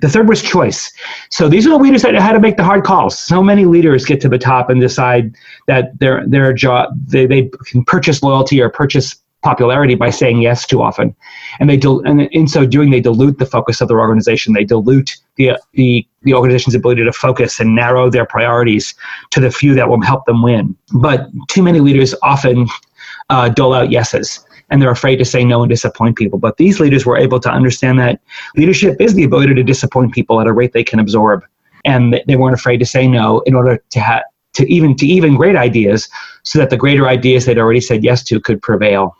The 0.00 0.08
third 0.08 0.28
was 0.28 0.42
choice. 0.42 0.92
So 1.30 1.48
these 1.48 1.66
are 1.66 1.70
the 1.70 1.78
leaders 1.78 2.02
that 2.02 2.14
how 2.14 2.32
to 2.32 2.40
make 2.40 2.56
the 2.56 2.64
hard 2.64 2.84
calls. 2.84 3.18
So 3.18 3.42
many 3.42 3.64
leaders 3.64 4.04
get 4.04 4.20
to 4.22 4.28
the 4.28 4.38
top 4.38 4.70
and 4.70 4.80
decide 4.80 5.34
that 5.66 5.98
their 5.98 6.26
their 6.26 6.52
job 6.52 6.90
they, 7.06 7.26
they 7.26 7.50
can 7.66 7.84
purchase 7.84 8.22
loyalty 8.22 8.60
or 8.60 8.68
purchase 8.68 9.16
popularity 9.42 9.96
by 9.96 10.08
saying 10.08 10.40
yes 10.40 10.64
too 10.66 10.80
often, 10.80 11.14
and 11.58 11.68
they 11.68 11.76
dil- 11.76 12.00
and 12.06 12.22
in 12.22 12.46
so 12.46 12.64
doing 12.64 12.90
they 12.90 13.00
dilute 13.00 13.38
the 13.38 13.46
focus 13.46 13.80
of 13.80 13.88
their 13.88 14.00
organization. 14.00 14.52
They 14.52 14.64
dilute 14.64 15.16
the 15.36 15.58
the 15.74 16.06
the 16.22 16.34
organization's 16.34 16.74
ability 16.74 17.04
to 17.04 17.12
focus 17.12 17.58
and 17.58 17.74
narrow 17.74 18.08
their 18.08 18.24
priorities 18.24 18.94
to 19.30 19.40
the 19.40 19.50
few 19.50 19.74
that 19.74 19.88
will 19.88 20.00
help 20.00 20.24
them 20.26 20.42
win. 20.42 20.76
But 20.94 21.28
too 21.48 21.62
many 21.62 21.80
leaders 21.80 22.14
often 22.22 22.68
uh, 23.30 23.48
dole 23.48 23.74
out 23.74 23.90
yeses 23.90 24.44
and 24.72 24.80
they're 24.80 24.90
afraid 24.90 25.16
to 25.16 25.24
say 25.24 25.44
no 25.44 25.62
and 25.62 25.68
disappoint 25.68 26.16
people. 26.16 26.38
But 26.38 26.56
these 26.56 26.80
leaders 26.80 27.04
were 27.04 27.18
able 27.18 27.38
to 27.40 27.50
understand 27.50 28.00
that 28.00 28.20
leadership 28.56 28.96
is 28.98 29.14
the 29.14 29.22
ability 29.22 29.54
to 29.54 29.62
disappoint 29.62 30.14
people 30.14 30.40
at 30.40 30.46
a 30.46 30.52
rate 30.52 30.72
they 30.72 30.82
can 30.82 30.98
absorb, 30.98 31.44
and 31.84 32.20
they 32.26 32.36
weren't 32.36 32.54
afraid 32.54 32.78
to 32.78 32.86
say 32.86 33.06
no 33.06 33.40
in 33.40 33.54
order 33.54 33.84
to 33.90 34.00
have 34.00 34.22
to 34.54 34.70
even 34.72 34.96
to 34.96 35.06
even 35.06 35.36
great 35.36 35.56
ideas, 35.56 36.08
so 36.42 36.58
that 36.58 36.70
the 36.70 36.76
greater 36.76 37.06
ideas 37.06 37.44
they'd 37.44 37.58
already 37.58 37.80
said 37.80 38.02
yes 38.02 38.24
to 38.24 38.40
could 38.40 38.62
prevail. 38.62 39.14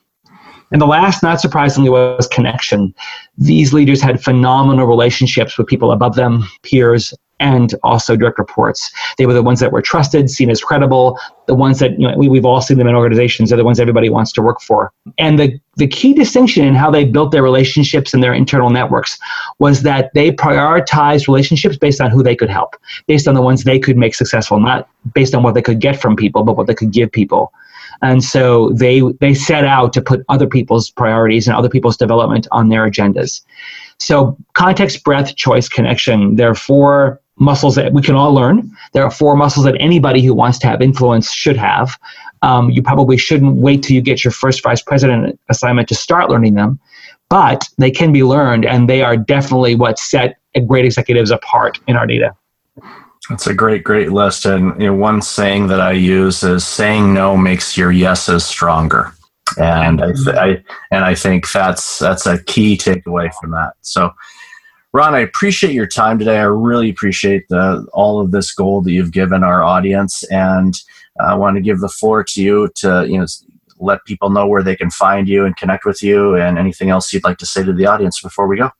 And 0.73 0.81
the 0.81 0.87
last, 0.87 1.23
not 1.23 1.39
surprisingly, 1.39 1.91
was 1.91 2.27
connection. 2.29 2.95
These 3.37 3.75
leaders 3.75 4.01
had 4.01 4.25
phenomenal 4.25 4.87
relationships 4.87 5.59
with 5.59 5.67
people 5.67 5.93
above 5.93 6.15
them, 6.15 6.45
peers, 6.63 7.13
and 7.43 7.75
also 7.83 8.15
direct 8.17 8.39
reports. 8.39 8.91
They 9.19 9.27
were 9.27 9.33
the 9.35 9.43
ones 9.43 9.59
that 9.61 9.73
were 9.73 9.83
trusted, 9.83 10.31
seen 10.31 10.49
as 10.49 10.63
credible, 10.63 11.19
the 11.47 11.57
ones 11.57 11.81
that 11.81 11.99
you 11.99 12.09
know, 12.09 12.17
we, 12.17 12.29
we've 12.29 12.45
all 12.45 12.61
seen 12.61 12.79
them 12.79 12.87
in 12.87 12.95
organizations, 12.95 13.51
they're 13.51 13.59
the 13.59 13.65
ones 13.65 13.81
everybody 13.81 14.09
wants 14.09 14.31
to 14.33 14.43
work 14.43 14.61
for. 14.61 14.93
And 15.19 15.41
the, 15.41 15.61
the 15.77 15.89
key 15.89 16.15
distinction 16.15 16.65
in 16.65 16.77
how 16.77 16.91
they 16.91 17.05
built 17.05 17.33
their 17.33 17.43
relationships 17.43 18.15
and 18.15 18.23
their 18.23 18.33
internal 18.33 18.71
networks 18.71 19.19
was 19.59 19.83
that 19.83 20.15
they 20.15 20.31
prioritized 20.31 21.27
relationships 21.27 21.77
based 21.77 22.01
on 22.01 22.11
who 22.11 22.23
they 22.23 22.37
could 22.37 22.51
help, 22.51 22.77
based 23.09 23.27
on 23.27 23.35
the 23.35 23.43
ones 23.43 23.65
they 23.65 23.81
could 23.81 23.97
make 23.97 24.15
successful, 24.15 24.61
not 24.61 24.89
based 25.13 25.35
on 25.35 25.43
what 25.43 25.55
they 25.55 25.63
could 25.63 25.81
get 25.81 26.01
from 26.01 26.15
people, 26.15 26.45
but 26.45 26.57
what 26.57 26.69
they 26.69 26.75
could 26.75 26.93
give 26.93 27.11
people 27.11 27.53
and 28.03 28.23
so 28.25 28.71
they 28.71 29.01
they 29.21 29.33
set 29.33 29.65
out 29.65 29.93
to 29.93 30.03
put 30.03 30.25
other 30.29 30.47
people's 30.47 30.91
priorities 30.91 31.47
and 31.47 31.57
other 31.57 31.69
people's 31.69 31.97
development 31.97 32.47
on 32.51 32.69
their 32.69 32.89
agendas 32.89 33.43
so 33.99 34.37
context 34.55 35.05
breadth 35.05 35.37
choice 35.37 35.69
connection 35.69 36.37
there 36.37 36.51
are 36.51 36.55
four 36.55 37.21
muscles 37.39 37.75
that 37.75 37.93
we 37.93 38.03
can 38.03 38.15
all 38.15 38.33
learn 38.33 38.71
there 38.93 39.05
are 39.05 39.11
four 39.11 39.37
muscles 39.37 39.65
that 39.65 39.77
anybody 39.81 40.23
who 40.23 40.35
wants 40.35 40.59
to 40.59 40.67
have 40.67 40.83
influence 40.83 41.33
should 41.33 41.57
have 41.57 41.99
um, 42.43 42.71
you 42.71 42.83
probably 42.83 43.17
shouldn't 43.17 43.57
wait 43.57 43.83
till 43.83 43.95
you 43.95 44.03
get 44.03 44.25
your 44.25 44.33
first 44.33 44.63
vice 44.63 44.83
president 44.83 45.39
assignment 45.49 45.89
to 45.89 45.95
start 45.95 46.31
learning 46.31 46.55
them 46.55 46.79
but 47.29 47.65
they 47.79 47.91
can 47.91 48.13
be 48.13 48.23
learned 48.23 48.65
and 48.65 48.89
they 48.89 49.03
are 49.03 49.17
definitely 49.17 49.75
what 49.75 49.99
set 49.99 50.37
great 50.67 50.85
executives 50.85 51.31
apart 51.31 51.81
in 51.87 51.97
our 51.97 52.07
data 52.07 52.35
that's 53.29 53.47
a 53.47 53.55
great, 53.55 53.85
great 53.85 54.13
list. 54.13 54.45
And 54.47 54.81
you 54.81 54.89
know, 54.89 54.95
one 54.95 55.23
saying 55.23 55.69
that 55.69 55.81
I 55.81 55.93
use 55.93 56.43
is 56.43 56.67
saying 56.67 57.15
no 57.15 57.37
makes 57.37 57.77
your 57.77 57.93
yeses 57.93 58.45
stronger. 58.45 59.13
And 59.59 60.03
I, 60.03 60.13
th- 60.13 60.37
I 60.37 60.65
and 60.91 61.05
I 61.05 61.15
think 61.15 61.51
that's 61.51 61.99
that's 61.99 62.27
a 62.27 62.43
key 62.45 62.77
takeaway 62.77 63.33
from 63.35 63.51
that. 63.53 63.75
So, 63.83 64.13
Ron, 64.95 65.15
I 65.15 65.21
appreciate 65.21 65.73
your 65.73 65.87
time 65.87 66.19
today. 66.19 66.39
I 66.39 66.45
really 66.45 66.91
appreciate 66.91 67.49
the 67.49 67.87
all 67.95 68.21
of 68.21 68.31
this 68.31 68.53
gold 68.53 68.85
that 68.85 68.93
you've 68.93 69.13
given 69.13 69.43
our 69.43 69.63
audience, 69.63 70.23
and 70.25 70.75
I 71.19 71.35
want 71.35 71.57
to 71.57 71.63
give 71.63 71.81
the 71.81 71.89
floor 71.89 72.23
to 72.25 72.43
you 72.43 72.69
to 72.77 73.07
you 73.09 73.19
know 73.19 73.27
let 73.79 74.05
people 74.05 74.31
know 74.31 74.47
where 74.47 74.63
they 74.63 74.77
can 74.77 74.91
find 74.91 75.27
you 75.27 75.47
and 75.47 75.57
connect 75.57 75.87
with 75.87 76.03
you, 76.03 76.37
and 76.37 76.59
anything 76.59 76.91
else 76.91 77.13
you'd 77.13 77.25
like 77.25 77.39
to 77.39 77.47
say 77.47 77.65
to 77.65 77.73
the 77.73 77.87
audience 77.87 78.21
before 78.21 78.47
we 78.47 78.59
go. 78.59 78.71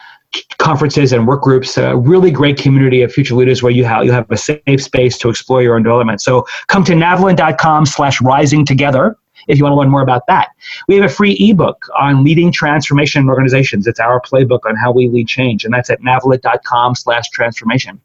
conferences 0.57 1.11
and 1.11 1.27
work 1.27 1.41
groups, 1.41 1.77
a 1.77 1.95
really 1.95 2.31
great 2.31 2.57
community 2.57 3.01
of 3.01 3.11
future 3.11 3.35
leaders 3.35 3.61
where 3.61 3.71
you 3.71 3.83
have, 3.83 4.05
you 4.05 4.11
have 4.11 4.29
a 4.31 4.37
safe 4.37 4.81
space 4.81 5.17
to 5.17 5.29
explore 5.29 5.61
your 5.61 5.75
own 5.75 5.83
development. 5.83 6.21
So 6.21 6.45
come 6.67 6.83
to 6.85 6.93
navalent.com 6.93 7.85
slash 7.85 8.21
rising 8.21 8.65
together 8.65 9.17
if 9.47 9.57
you 9.57 9.63
want 9.63 9.73
to 9.73 9.77
learn 9.77 9.89
more 9.89 10.01
about 10.01 10.27
that. 10.27 10.49
We 10.87 10.95
have 10.95 11.03
a 11.03 11.13
free 11.13 11.35
ebook 11.39 11.87
on 11.99 12.23
leading 12.23 12.51
transformation 12.51 13.23
in 13.23 13.29
organizations. 13.29 13.87
It's 13.87 13.99
our 13.99 14.21
playbook 14.21 14.59
on 14.65 14.75
how 14.75 14.91
we 14.91 15.09
lead 15.09 15.27
change, 15.27 15.65
and 15.65 15.73
that's 15.73 15.89
at 15.89 16.01
navalent.com 16.01 16.95
slash 16.95 17.29
transformation. 17.29 17.99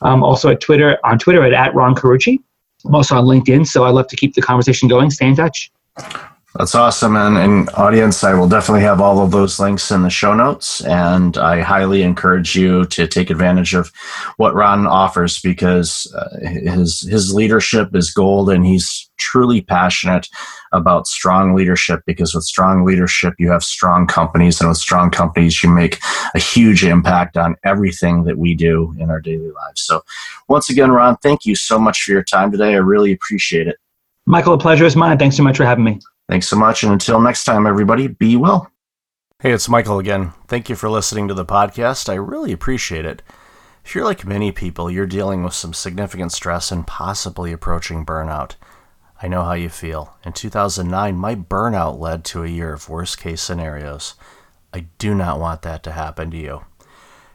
Um, 0.00 0.22
also 0.22 0.50
at 0.50 0.60
Twitter, 0.60 0.98
on 1.04 1.18
Twitter 1.18 1.44
at, 1.44 1.52
at 1.52 1.74
Ron 1.74 1.94
Carucci. 1.94 2.38
I'm 2.84 2.94
also 2.94 3.16
on 3.16 3.24
LinkedIn, 3.24 3.66
so 3.66 3.84
I 3.84 3.90
love 3.90 4.08
to 4.08 4.16
keep 4.16 4.34
the 4.34 4.42
conversation 4.42 4.88
going. 4.88 5.10
Stay 5.10 5.28
in 5.28 5.36
touch. 5.36 5.70
That's 6.56 6.74
awesome. 6.74 7.16
And, 7.16 7.38
and 7.38 7.70
audience, 7.70 8.22
I 8.22 8.34
will 8.34 8.48
definitely 8.48 8.82
have 8.82 9.00
all 9.00 9.20
of 9.20 9.30
those 9.30 9.58
links 9.58 9.90
in 9.90 10.02
the 10.02 10.10
show 10.10 10.34
notes. 10.34 10.82
And 10.84 11.38
I 11.38 11.62
highly 11.62 12.02
encourage 12.02 12.54
you 12.54 12.84
to 12.86 13.06
take 13.06 13.30
advantage 13.30 13.72
of 13.72 13.90
what 14.36 14.54
Ron 14.54 14.86
offers 14.86 15.40
because 15.40 16.12
uh, 16.14 16.38
his, 16.40 17.00
his 17.08 17.32
leadership 17.32 17.96
is 17.96 18.10
gold 18.10 18.50
and 18.50 18.66
he's 18.66 19.10
truly 19.18 19.62
passionate 19.62 20.28
about 20.72 21.06
strong 21.06 21.54
leadership 21.54 22.02
because 22.06 22.34
with 22.34 22.44
strong 22.44 22.84
leadership, 22.84 23.32
you 23.38 23.50
have 23.50 23.64
strong 23.64 24.06
companies. 24.06 24.60
And 24.60 24.68
with 24.68 24.78
strong 24.78 25.10
companies, 25.10 25.62
you 25.62 25.70
make 25.70 26.00
a 26.34 26.38
huge 26.38 26.84
impact 26.84 27.38
on 27.38 27.56
everything 27.64 28.24
that 28.24 28.36
we 28.36 28.54
do 28.54 28.94
in 28.98 29.08
our 29.08 29.20
daily 29.20 29.52
lives. 29.52 29.80
So 29.80 30.02
once 30.48 30.68
again, 30.68 30.90
Ron, 30.90 31.16
thank 31.22 31.46
you 31.46 31.54
so 31.54 31.78
much 31.78 32.02
for 32.02 32.10
your 32.10 32.24
time 32.24 32.52
today. 32.52 32.74
I 32.74 32.78
really 32.78 33.12
appreciate 33.12 33.68
it. 33.68 33.78
Michael, 34.26 34.52
a 34.52 34.58
pleasure 34.58 34.84
is 34.84 34.96
mine. 34.96 35.18
Thanks 35.18 35.36
so 35.36 35.42
much 35.42 35.56
for 35.56 35.64
having 35.64 35.84
me. 35.84 35.98
Thanks 36.32 36.48
so 36.48 36.56
much. 36.56 36.82
And 36.82 36.90
until 36.90 37.20
next 37.20 37.44
time, 37.44 37.66
everybody, 37.66 38.06
be 38.06 38.36
well. 38.36 38.72
Hey, 39.40 39.52
it's 39.52 39.68
Michael 39.68 39.98
again. 39.98 40.32
Thank 40.48 40.70
you 40.70 40.76
for 40.76 40.88
listening 40.88 41.28
to 41.28 41.34
the 41.34 41.44
podcast. 41.44 42.08
I 42.08 42.14
really 42.14 42.52
appreciate 42.52 43.04
it. 43.04 43.20
If 43.84 43.94
you're 43.94 44.06
like 44.06 44.24
many 44.24 44.50
people, 44.50 44.90
you're 44.90 45.04
dealing 45.04 45.42
with 45.42 45.52
some 45.52 45.74
significant 45.74 46.32
stress 46.32 46.72
and 46.72 46.86
possibly 46.86 47.52
approaching 47.52 48.06
burnout. 48.06 48.54
I 49.22 49.28
know 49.28 49.44
how 49.44 49.52
you 49.52 49.68
feel. 49.68 50.16
In 50.24 50.32
2009, 50.32 51.14
my 51.16 51.34
burnout 51.34 51.98
led 51.98 52.24
to 52.24 52.44
a 52.44 52.48
year 52.48 52.72
of 52.72 52.88
worst 52.88 53.18
case 53.18 53.42
scenarios. 53.42 54.14
I 54.72 54.86
do 54.96 55.14
not 55.14 55.38
want 55.38 55.60
that 55.60 55.82
to 55.82 55.92
happen 55.92 56.30
to 56.30 56.38
you. 56.38 56.64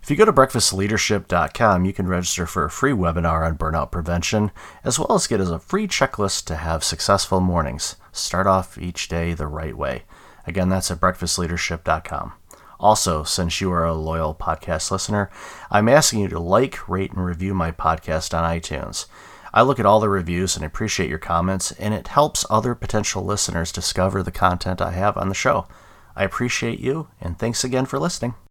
If 0.08 0.12
you 0.12 0.16
go 0.16 0.24
to 0.24 0.32
breakfastleadership.com, 0.32 1.84
you 1.84 1.92
can 1.92 2.08
register 2.08 2.46
for 2.46 2.64
a 2.64 2.70
free 2.70 2.94
webinar 2.94 3.46
on 3.46 3.58
burnout 3.58 3.92
prevention, 3.92 4.52
as 4.82 4.98
well 4.98 5.12
as 5.12 5.28
get 5.28 5.42
a 5.42 5.60
free 5.60 5.86
checklist 5.86 6.46
to 6.46 6.56
have 6.56 6.86
successful 6.86 7.42
mornings. 7.42 7.98
Start 8.14 8.48
off 8.48 8.78
each 8.78 9.10
day 9.10 9.34
the 9.34 9.48
right 9.48 9.76
way. 9.76 10.04
Again, 10.46 10.70
that's 10.70 10.90
at 10.90 11.02
breakfastleadership.com. 11.02 12.32
Also, 12.80 13.26
since 13.26 13.60
you 13.60 13.70
are 13.70 13.84
a 13.84 13.94
loyal 13.94 14.34
podcast 14.34 14.92
listener, 14.92 15.30
I'm 15.70 15.90
asking 15.90 16.22
you 16.22 16.30
to 16.30 16.40
like, 16.40 16.88
rate, 16.88 17.12
and 17.12 17.26
review 17.26 17.54
my 17.54 17.74
podcast 17.74 18.34
on 18.34 18.50
iTunes. 18.50 19.08
I 19.54 19.62
look 19.62 19.78
at 19.78 19.86
all 19.86 20.00
the 20.00 20.08
reviews 20.08 20.56
and 20.56 20.64
appreciate 20.64 21.10
your 21.10 21.20
comments, 21.20 21.74
and 21.74 21.94
it 21.94 22.08
helps 22.08 22.46
other 22.50 22.76
potential 22.76 23.26
listeners 23.26 23.74
discover 23.74 24.24
the 24.24 24.32
content 24.32 24.82
I 24.82 24.92
have 24.92 25.18
on 25.18 25.28
the 25.28 25.36
show. 25.36 25.68
I 26.16 26.24
appreciate 26.24 26.80
you, 26.80 27.10
and 27.20 27.38
thanks 27.38 27.66
again 27.66 27.86
for 27.86 28.00
listening. 28.00 28.36